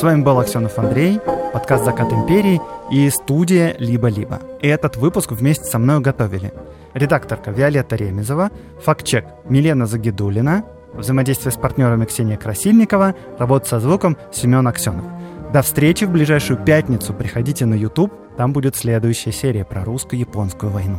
С 0.01 0.03
вами 0.03 0.23
был 0.23 0.39
Аксенов 0.39 0.79
Андрей, 0.79 1.19
подкаст 1.53 1.85
«Закат 1.85 2.11
империи» 2.11 2.59
и 2.89 3.07
студия 3.11 3.75
«Либо-либо». 3.77 4.39
И 4.59 4.67
этот 4.67 4.97
выпуск 4.97 5.31
вместе 5.31 5.65
со 5.65 5.77
мной 5.77 5.99
готовили 5.99 6.51
редакторка 6.95 7.51
Виолетта 7.51 7.97
Ремезова, 7.97 8.49
фактчек 8.83 9.25
Милена 9.47 9.85
Загидулина, 9.85 10.65
взаимодействие 10.95 11.51
с 11.51 11.55
партнерами 11.55 12.05
Ксения 12.05 12.35
Красильникова, 12.35 13.13
работа 13.37 13.67
со 13.67 13.79
звуком 13.79 14.17
Семен 14.33 14.67
Аксенов. 14.67 15.05
До 15.53 15.61
встречи 15.61 16.05
в 16.05 16.09
ближайшую 16.09 16.57
пятницу. 16.57 17.13
Приходите 17.13 17.67
на 17.67 17.75
YouTube, 17.75 18.11
там 18.37 18.53
будет 18.53 18.75
следующая 18.75 19.31
серия 19.31 19.65
про 19.65 19.85
русско-японскую 19.85 20.71
войну. 20.71 20.97